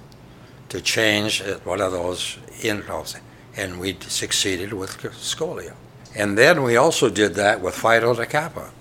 to 0.68 0.82
change 0.82 1.42
one 1.64 1.80
of 1.80 1.90
those 1.90 2.36
intro's. 2.62 3.16
And 3.56 3.80
we 3.80 3.96
succeeded 3.98 4.74
with 4.74 4.98
scolia. 4.98 5.72
And 6.14 6.36
then 6.36 6.64
we 6.64 6.76
also 6.76 7.08
did 7.08 7.34
that 7.36 7.62
with 7.62 7.74
Phi 7.74 8.00
Delta 8.00 8.26
Kappa. 8.26 8.72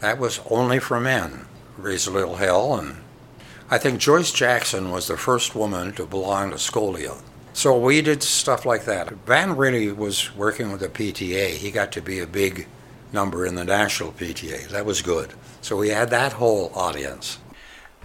That 0.00 0.18
was 0.18 0.40
only 0.48 0.78
for 0.78 0.98
men 0.98 1.44
raise 1.76 2.06
a 2.06 2.10
little 2.10 2.36
hell. 2.36 2.76
And 2.76 2.96
I 3.70 3.76
think 3.76 4.00
Joyce 4.00 4.32
Jackson 4.32 4.90
was 4.90 5.06
the 5.06 5.18
first 5.18 5.54
woman 5.54 5.92
to 5.92 6.06
belong 6.06 6.48
to 6.48 6.56
Scolia. 6.56 7.20
So 7.52 7.78
we 7.78 8.00
did 8.00 8.22
stuff 8.22 8.64
like 8.64 8.86
that. 8.86 9.10
Van 9.26 9.54
really 9.54 9.92
was 9.92 10.34
working 10.34 10.72
with 10.72 10.80
the 10.80 10.88
PTA. 10.88 11.56
He 11.56 11.70
got 11.70 11.92
to 11.92 12.00
be 12.00 12.20
a 12.20 12.26
big 12.26 12.68
number 13.12 13.44
in 13.44 13.54
the 13.54 13.64
national 13.66 14.12
PTA. 14.12 14.68
That 14.68 14.86
was 14.86 15.02
good. 15.02 15.34
So 15.60 15.76
we 15.76 15.90
had 15.90 16.08
that 16.08 16.32
whole 16.32 16.72
audience. 16.74 17.38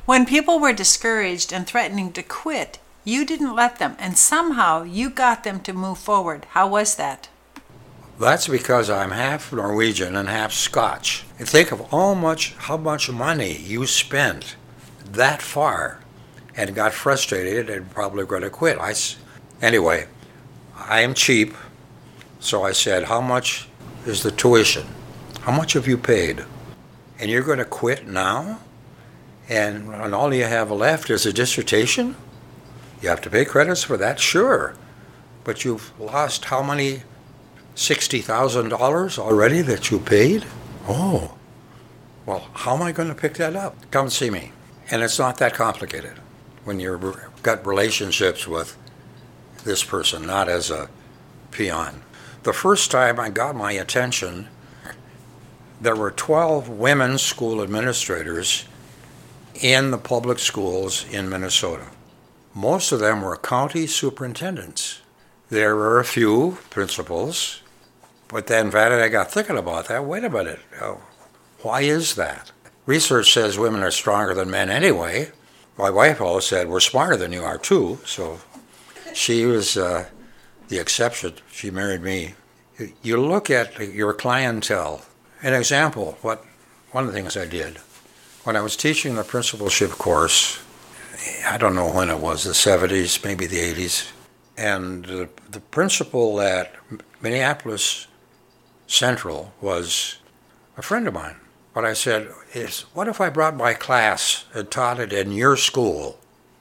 When 0.09 0.25
people 0.25 0.59
were 0.59 0.73
discouraged 0.73 1.53
and 1.53 1.67
threatening 1.67 2.11
to 2.13 2.23
quit, 2.23 2.79
you 3.03 3.23
didn't 3.27 3.55
let 3.55 3.77
them, 3.77 3.95
and 3.99 4.17
somehow 4.17 4.81
you 4.81 5.11
got 5.11 5.43
them 5.43 5.59
to 5.59 5.71
move 5.71 5.99
forward. 5.99 6.47
How 6.53 6.67
was 6.67 6.95
that? 6.95 7.29
That's 8.19 8.47
because 8.47 8.89
I'm 8.89 9.11
half 9.11 9.53
Norwegian 9.53 10.15
and 10.15 10.27
half 10.27 10.51
Scotch. 10.51 11.25
And 11.37 11.47
think 11.47 11.71
of 11.71 11.91
how 11.91 12.15
much 12.15 12.55
how 12.55 12.75
much 12.75 13.11
money 13.11 13.55
you 13.55 13.85
spent 13.85 14.55
that 15.11 15.43
far 15.43 15.99
and 16.55 16.73
got 16.73 16.93
frustrated 16.93 17.69
and 17.69 17.91
probably 17.91 18.25
going 18.25 18.41
to 18.41 18.49
quit. 18.49 18.79
I, 18.79 18.95
anyway, 19.61 20.07
I 20.75 21.01
am 21.01 21.13
cheap, 21.13 21.53
so 22.39 22.63
I 22.63 22.71
said, 22.71 23.03
How 23.03 23.21
much 23.21 23.67
is 24.07 24.23
the 24.23 24.31
tuition? 24.31 24.87
How 25.41 25.51
much 25.51 25.73
have 25.73 25.87
you 25.87 25.99
paid? 25.99 26.45
And 27.19 27.29
you're 27.29 27.43
going 27.43 27.59
to 27.59 27.63
quit 27.63 28.07
now? 28.07 28.61
And, 29.49 29.93
and 29.93 30.13
all 30.13 30.33
you 30.33 30.43
have 30.43 30.69
left 30.69 31.09
is 31.09 31.25
a 31.25 31.33
dissertation? 31.33 32.15
You 33.01 33.09
have 33.09 33.21
to 33.21 33.29
pay 33.29 33.45
credits 33.45 33.83
for 33.83 33.97
that? 33.97 34.19
Sure. 34.19 34.75
But 35.43 35.65
you've 35.65 35.91
lost 35.99 36.45
how 36.45 36.61
many 36.61 37.01
$60,000 37.75 39.17
already 39.17 39.61
that 39.61 39.89
you 39.89 39.99
paid? 39.99 40.45
Oh, 40.87 41.35
well, 42.25 42.47
how 42.53 42.75
am 42.75 42.83
I 42.83 42.91
going 42.91 43.09
to 43.09 43.15
pick 43.15 43.35
that 43.35 43.55
up? 43.55 43.89
Come 43.89 44.09
see 44.09 44.29
me. 44.29 44.51
And 44.91 45.01
it's 45.01 45.17
not 45.17 45.37
that 45.37 45.55
complicated 45.55 46.13
when 46.63 46.79
you've 46.79 47.17
got 47.41 47.65
relationships 47.65 48.47
with 48.47 48.77
this 49.63 49.83
person, 49.83 50.27
not 50.27 50.47
as 50.47 50.69
a 50.69 50.89
peon. 51.51 52.03
The 52.43 52.53
first 52.53 52.91
time 52.91 53.19
I 53.19 53.29
got 53.29 53.55
my 53.55 53.71
attention, 53.71 54.47
there 55.81 55.95
were 55.95 56.11
12 56.11 56.69
women 56.69 57.17
school 57.17 57.63
administrators 57.63 58.65
in 59.61 59.91
the 59.91 59.97
public 59.97 60.39
schools 60.39 61.05
in 61.11 61.29
Minnesota. 61.29 61.87
Most 62.53 62.91
of 62.91 62.99
them 62.99 63.21
were 63.21 63.35
county 63.37 63.87
superintendents. 63.87 65.01
There 65.49 65.75
were 65.75 65.99
a 65.99 66.05
few 66.05 66.57
principals, 66.69 67.61
but 68.27 68.47
then 68.47 68.71
Van 68.71 68.91
and 68.91 69.01
I 69.01 69.09
got 69.09 69.31
thinking 69.31 69.57
about 69.57 69.87
that. 69.87 70.05
Wait 70.05 70.23
a 70.23 70.29
minute. 70.29 70.59
Why 71.61 71.81
is 71.81 72.15
that? 72.15 72.51
Research 72.85 73.33
says 73.33 73.57
women 73.57 73.81
are 73.81 73.91
stronger 73.91 74.33
than 74.33 74.49
men 74.49 74.69
anyway. 74.69 75.31
My 75.77 75.89
wife 75.89 76.21
always 76.21 76.45
said, 76.45 76.67
We're 76.67 76.79
smarter 76.79 77.17
than 77.17 77.31
you 77.31 77.43
are 77.43 77.57
too. 77.57 77.99
So 78.05 78.39
she 79.13 79.45
was 79.45 79.77
uh, 79.77 80.07
the 80.69 80.79
exception. 80.79 81.33
She 81.51 81.71
married 81.71 82.01
me. 82.01 82.33
You 83.01 83.21
look 83.21 83.49
at 83.49 83.77
your 83.93 84.13
clientele. 84.13 85.01
An 85.41 85.53
example, 85.53 86.17
what 86.21 86.45
one 86.91 87.05
of 87.05 87.11
the 87.11 87.13
things 87.13 87.37
I 87.37 87.45
did 87.45 87.79
when 88.49 88.55
I 88.55 88.61
was 88.61 88.75
teaching 88.75 89.13
the 89.13 89.23
principalship 89.23 89.91
course, 89.91 90.59
I 91.45 91.59
don't 91.59 91.75
know 91.75 91.93
when 91.93 92.09
it 92.09 92.17
was, 92.17 92.45
the 92.45 92.53
70s, 92.53 93.23
maybe 93.23 93.45
the 93.45 93.59
80s, 93.59 94.11
and 94.57 95.05
the, 95.05 95.29
the 95.51 95.59
principal 95.59 96.41
at 96.41 96.73
Minneapolis 97.21 98.07
Central 98.87 99.53
was 99.61 100.17
a 100.77 100.81
friend 100.81 101.07
of 101.07 101.13
mine. 101.13 101.35
What 101.73 101.85
I 101.85 101.93
said 101.93 102.29
is, 102.55 102.85
what 102.95 103.07
if 103.07 103.21
I 103.21 103.29
brought 103.29 103.55
my 103.55 103.75
class 103.75 104.45
and 104.51 104.71
taught 104.71 104.99
it 104.99 105.13
in 105.13 105.31
your 105.31 105.55
school 105.55 106.19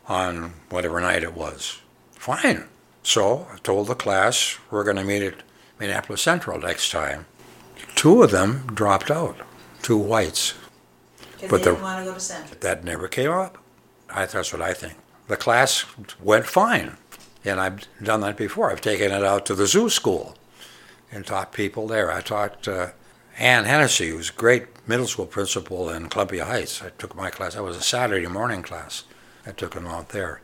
on 0.09 0.53
whatever 0.69 1.01
night 1.01 1.23
it 1.23 1.33
was? 1.33 1.81
Fine. 2.13 2.65
So 3.03 3.49
I 3.51 3.57
told 3.63 3.87
the 3.87 3.95
class 3.95 4.59
we're 4.71 4.85
going 4.85 4.99
to 4.99 5.05
meet 5.05 5.23
at 5.23 5.43
Minneapolis 5.81 6.21
Central 6.21 6.61
next 6.61 6.91
time. 6.91 7.25
Two 7.95 8.23
of 8.23 8.31
them 8.31 8.67
dropped 8.75 9.11
out, 9.11 9.39
two 9.81 9.97
whites. 9.97 10.53
But 11.41 11.51
they 11.51 11.71
didn't 11.71 11.83
want 11.83 12.05
to 12.05 12.11
go 12.11 12.15
to 12.15 12.21
Central. 12.21 12.59
That 12.61 12.85
never 12.85 13.09
came 13.09 13.31
up. 13.31 13.59
I, 14.11 14.27
that's 14.27 14.53
what 14.53 14.63
I 14.63 14.73
think. 14.73 14.95
The 15.29 15.37
class 15.37 15.85
went 16.23 16.47
fine, 16.47 16.97
and 17.45 17.61
I've 17.61 17.87
done 18.03 18.21
that 18.23 18.37
before. 18.37 18.71
I've 18.71 18.81
taken 18.81 19.13
it 19.13 19.25
out 19.25 19.45
to 19.47 19.55
the 19.55 19.67
zoo 19.67 19.91
school 19.91 20.37
and 21.13 21.27
taught 21.27 21.53
people 21.53 21.87
there. 21.87 22.11
I 22.11 22.21
taught 22.23 22.67
uh, 22.67 22.89
Ann 23.39 23.65
Hennessy, 23.65 24.11
who's 24.11 24.31
a 24.31 24.35
great 24.35 24.67
middle 24.89 25.07
school 25.07 25.27
principal 25.27 25.91
in 25.91 26.09
Columbia 26.09 26.47
Heights. 26.47 26.83
I 26.83 26.91
took 26.91 27.15
my 27.15 27.31
class. 27.31 27.55
That 27.55 27.63
was 27.63 27.77
a 27.77 27.83
Saturday 27.83 28.27
morning 28.27 28.63
class. 28.63 29.05
I 29.47 29.53
took 29.53 29.75
them 29.75 29.87
out 29.87 30.09
there. 30.11 30.41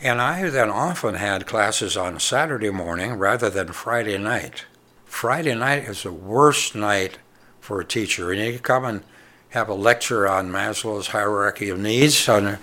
And 0.00 0.20
I 0.20 0.48
then 0.48 0.70
often 0.70 1.16
had 1.16 1.46
classes 1.46 1.96
on 1.96 2.20
Saturday 2.20 2.70
morning 2.70 3.14
rather 3.14 3.50
than 3.50 3.72
Friday 3.72 4.16
night. 4.16 4.64
Friday 5.04 5.54
night 5.54 5.84
is 5.84 6.04
the 6.04 6.12
worst 6.12 6.76
night 6.76 7.18
for 7.60 7.80
a 7.80 7.84
teacher. 7.84 8.30
And 8.30 8.40
you 8.40 8.58
come 8.60 8.84
and 8.84 9.02
have 9.50 9.68
a 9.68 9.74
lecture 9.74 10.28
on 10.28 10.50
Maslow's 10.50 11.08
hierarchy 11.08 11.68
of 11.68 11.78
needs. 11.78 12.28
I 12.28 12.58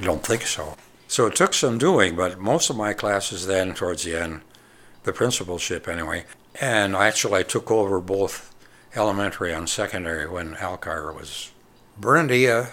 don't 0.00 0.24
think 0.24 0.42
so. 0.42 0.76
So 1.08 1.26
it 1.26 1.34
took 1.34 1.54
some 1.54 1.78
doing, 1.78 2.16
but 2.16 2.38
most 2.38 2.70
of 2.70 2.76
my 2.76 2.92
classes 2.92 3.46
then, 3.46 3.74
towards 3.74 4.04
the 4.04 4.16
end, 4.16 4.40
the 5.04 5.12
principalship 5.12 5.88
anyway, 5.88 6.24
and 6.60 6.94
actually 6.94 7.40
I 7.40 7.42
took 7.42 7.70
over 7.70 8.00
both 8.00 8.54
elementary 8.94 9.52
and 9.52 9.68
secondary 9.68 10.28
when 10.28 10.54
Alcar 10.54 11.14
was. 11.14 11.50
Bernadeia 12.00 12.70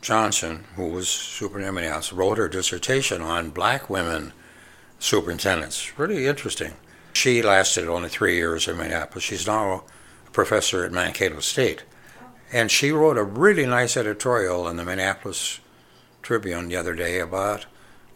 Johnson, 0.00 0.64
who 0.76 0.88
was 0.88 1.08
superintendent, 1.08 2.12
wrote 2.12 2.38
her 2.38 2.48
dissertation 2.48 3.22
on 3.22 3.50
black 3.50 3.90
women 3.90 4.32
superintendents. 4.98 5.98
Really 5.98 6.26
interesting. 6.26 6.74
She 7.12 7.42
lasted 7.42 7.88
only 7.88 8.08
three 8.08 8.36
years 8.36 8.68
in 8.68 8.76
Minneapolis. 8.76 9.24
She's 9.24 9.46
now 9.46 9.84
a 10.26 10.30
professor 10.30 10.84
at 10.84 10.92
Mankato 10.92 11.40
State. 11.40 11.82
And 12.52 12.70
she 12.70 12.92
wrote 12.92 13.18
a 13.18 13.22
really 13.22 13.66
nice 13.66 13.96
editorial 13.96 14.68
in 14.68 14.76
the 14.76 14.84
Minneapolis 14.84 15.60
Tribune 16.22 16.68
the 16.68 16.76
other 16.76 16.94
day 16.94 17.20
about 17.20 17.66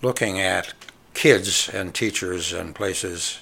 looking 0.01 0.41
at 0.41 0.74
kids 1.14 1.68
and 1.68 1.95
teachers 1.95 2.53
and 2.53 2.74
places 2.74 3.41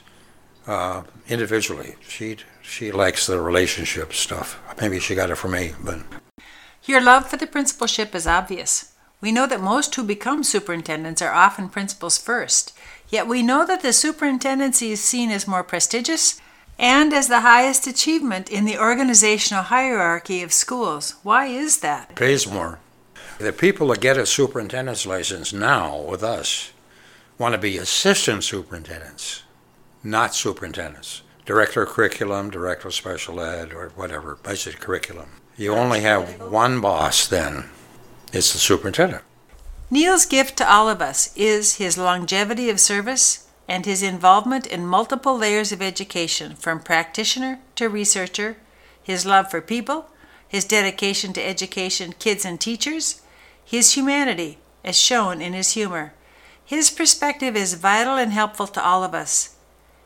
uh, 0.67 1.03
individually. 1.29 1.97
She 2.01 2.37
she 2.63 2.93
likes 2.93 3.27
the 3.27 3.41
relationship 3.41 4.13
stuff. 4.13 4.61
Maybe 4.81 5.01
she 5.01 5.15
got 5.15 5.31
it 5.31 5.37
from 5.37 5.53
me, 5.53 5.75
but 5.83 6.01
your 6.85 7.01
love 7.01 7.29
for 7.29 7.37
the 7.37 7.47
principalship 7.47 8.15
is 8.15 8.27
obvious. 8.27 8.95
We 9.21 9.33
know 9.33 9.47
that 9.47 9.61
most 9.61 9.95
who 9.95 10.05
become 10.05 10.45
superintendents 10.45 11.21
are 11.21 11.33
often 11.33 11.69
principals 11.69 12.17
first, 12.17 12.73
yet 13.09 13.27
we 13.27 13.43
know 13.43 13.67
that 13.67 13.83
the 13.83 13.93
superintendency 13.93 14.93
is 14.93 15.03
seen 15.03 15.31
as 15.31 15.47
more 15.47 15.65
prestigious 15.65 16.41
and 16.81 17.13
as 17.13 17.29
the 17.29 17.43
highest 17.43 17.87
achievement 17.87 18.49
in 18.49 18.65
the 18.65 18.79
organizational 18.79 19.65
hierarchy 19.65 20.43
of 20.43 20.51
schools. 20.51 21.17
Why 21.23 21.45
is 21.47 21.81
that? 21.81 22.11
It 22.13 22.17
pays 22.17 22.51
more. 22.51 22.79
The 23.39 23.53
people 23.53 23.89
that 23.89 24.01
get 24.01 24.17
a 24.17 24.25
superintendent's 24.25 25.05
license 25.05 25.53
now 25.53 26.01
with 26.01 26.23
us 26.23 26.73
want 27.39 27.55
to 27.55 27.61
be 27.61 27.77
assistant 27.77 28.45
superintendents, 28.45 29.43
not 30.03 30.35
superintendents. 30.35 31.21
Director 31.45 31.83
of 31.83 31.91
curriculum, 31.91 32.49
director 32.49 32.89
of 32.89 32.95
special 32.95 33.41
ed, 33.41 33.75
or 33.75 33.91
whatever, 33.91 34.39
basic 34.43 34.81
curriculum. 34.81 35.29
You 35.57 35.75
only 35.75 36.01
have 36.01 36.41
one 36.41 36.81
boss 36.81 37.27
then. 37.27 37.69
It's 38.33 38.55
the 38.55 38.59
superintendent. 38.59 39.23
Neil's 39.91 40.25
gift 40.25 40.57
to 40.59 40.71
all 40.71 40.89
of 40.89 41.03
us 41.03 41.37
is 41.37 41.77
his 41.77 41.99
longevity 41.99 42.71
of 42.71 42.81
service 42.81 43.50
and 43.71 43.87
his 43.87 44.03
involvement 44.03 44.67
in 44.67 44.85
multiple 44.85 45.39
layers 45.39 45.71
of 45.71 45.81
education, 45.81 46.57
from 46.57 46.81
practitioner 46.81 47.61
to 47.77 47.89
researcher, 47.89 48.57
his 49.01 49.25
love 49.25 49.49
for 49.49 49.61
people, 49.61 50.11
his 50.49 50.65
dedication 50.65 51.33
to 51.33 51.47
education, 51.47 52.13
kids, 52.19 52.45
and 52.45 52.61
teachers, 52.61 53.23
his 53.65 53.93
humanity, 53.93 54.59
as 54.85 54.99
shown 54.99 55.41
in 55.41 55.53
his 55.53 55.75
humor. 55.75 56.13
His 56.65 56.91
perspective 56.91 57.55
is 57.55 57.75
vital 57.75 58.17
and 58.17 58.33
helpful 58.33 58.67
to 58.67 58.85
all 58.85 59.05
of 59.05 59.15
us. 59.15 59.55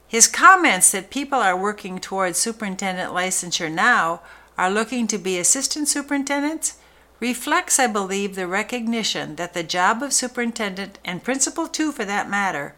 His 0.06 0.28
comments 0.28 0.92
that 0.92 1.08
people 1.08 1.38
are 1.38 1.56
working 1.56 1.98
towards 2.00 2.36
superintendent 2.36 3.14
licensure 3.14 3.72
now 3.72 4.20
are 4.58 4.70
looking 4.70 5.06
to 5.06 5.16
be 5.16 5.38
assistant 5.38 5.88
superintendents 5.88 6.76
reflects, 7.18 7.78
I 7.78 7.86
believe, 7.86 8.34
the 8.34 8.46
recognition 8.46 9.36
that 9.36 9.54
the 9.54 9.62
job 9.62 10.02
of 10.02 10.12
superintendent, 10.12 10.98
and 11.02 11.24
principal 11.24 11.66
too 11.66 11.92
for 11.92 12.04
that 12.04 12.28
matter, 12.28 12.74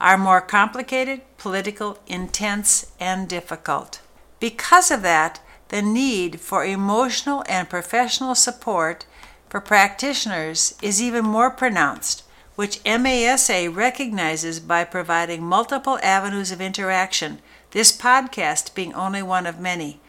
are 0.00 0.18
more 0.18 0.40
complicated, 0.40 1.20
political, 1.36 1.98
intense, 2.06 2.92
and 3.00 3.28
difficult. 3.28 4.00
Because 4.40 4.90
of 4.90 5.02
that, 5.02 5.40
the 5.68 5.82
need 5.82 6.40
for 6.40 6.64
emotional 6.64 7.44
and 7.48 7.68
professional 7.68 8.34
support 8.34 9.04
for 9.48 9.60
practitioners 9.60 10.74
is 10.82 11.02
even 11.02 11.24
more 11.24 11.50
pronounced, 11.50 12.22
which 12.54 12.80
MASA 12.84 13.68
recognizes 13.70 14.60
by 14.60 14.84
providing 14.84 15.42
multiple 15.42 15.98
avenues 16.02 16.50
of 16.50 16.60
interaction, 16.60 17.40
this 17.72 17.96
podcast 17.96 18.74
being 18.74 18.94
only 18.94 19.22
one 19.22 19.46
of 19.46 19.60
many. 19.60 20.00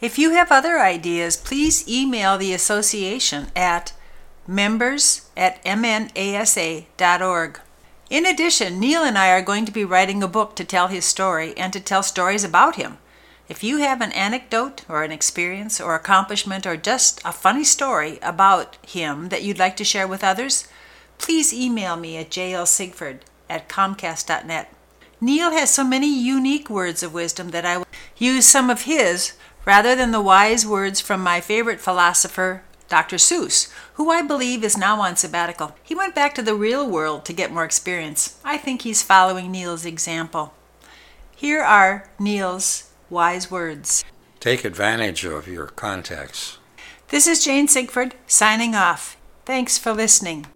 If 0.00 0.18
you 0.18 0.30
have 0.30 0.50
other 0.50 0.78
ideas, 0.78 1.36
please 1.36 1.86
email 1.88 2.38
the 2.38 2.54
association 2.54 3.48
at 3.54 3.92
members 4.46 5.28
at 5.36 5.62
mnasa.org. 5.64 7.60
In 8.10 8.26
addition, 8.26 8.80
Neil 8.80 9.04
and 9.04 9.16
I 9.16 9.30
are 9.30 9.40
going 9.40 9.64
to 9.66 9.72
be 9.72 9.84
writing 9.84 10.20
a 10.20 10.26
book 10.26 10.56
to 10.56 10.64
tell 10.64 10.88
his 10.88 11.04
story 11.04 11.56
and 11.56 11.72
to 11.72 11.78
tell 11.78 12.02
stories 12.02 12.42
about 12.42 12.74
him. 12.74 12.98
If 13.48 13.62
you 13.62 13.78
have 13.78 14.00
an 14.00 14.10
anecdote 14.12 14.84
or 14.88 15.04
an 15.04 15.12
experience 15.12 15.80
or 15.80 15.94
accomplishment 15.94 16.66
or 16.66 16.76
just 16.76 17.20
a 17.24 17.30
funny 17.30 17.62
story 17.62 18.18
about 18.20 18.84
him 18.84 19.28
that 19.28 19.44
you'd 19.44 19.60
like 19.60 19.76
to 19.76 19.84
share 19.84 20.08
with 20.08 20.24
others, 20.24 20.66
please 21.18 21.54
email 21.54 21.94
me 21.94 22.16
at 22.16 22.30
jlsigford 22.30 23.20
at 23.48 23.68
comcast.net. 23.68 24.74
Neil 25.20 25.52
has 25.52 25.70
so 25.70 25.84
many 25.84 26.12
unique 26.12 26.68
words 26.68 27.04
of 27.04 27.14
wisdom 27.14 27.50
that 27.50 27.64
I 27.64 27.78
will 27.78 27.86
use 28.16 28.44
some 28.44 28.70
of 28.70 28.82
his 28.82 29.34
rather 29.64 29.94
than 29.94 30.10
the 30.10 30.20
wise 30.20 30.66
words 30.66 31.00
from 31.00 31.20
my 31.22 31.40
favorite 31.40 31.80
philosopher, 31.80 32.64
Dr. 32.90 33.16
Seuss, 33.16 33.72
who 33.94 34.10
I 34.10 34.20
believe 34.20 34.62
is 34.62 34.76
now 34.76 35.00
on 35.00 35.16
sabbatical. 35.16 35.74
He 35.82 35.94
went 35.94 36.14
back 36.14 36.34
to 36.34 36.42
the 36.42 36.54
real 36.54 36.86
world 36.86 37.24
to 37.24 37.32
get 37.32 37.52
more 37.52 37.64
experience. 37.64 38.38
I 38.44 38.58
think 38.58 38.82
he's 38.82 39.02
following 39.02 39.50
Neil's 39.50 39.86
example. 39.86 40.52
Here 41.34 41.62
are 41.62 42.10
Neil's 42.18 42.90
wise 43.08 43.50
words. 43.50 44.04
Take 44.40 44.64
advantage 44.64 45.24
of 45.24 45.48
your 45.48 45.68
contacts. 45.68 46.58
This 47.08 47.26
is 47.26 47.44
Jane 47.44 47.68
Sigford 47.68 48.14
signing 48.26 48.74
off. 48.74 49.16
Thanks 49.46 49.78
for 49.78 49.92
listening. 49.92 50.46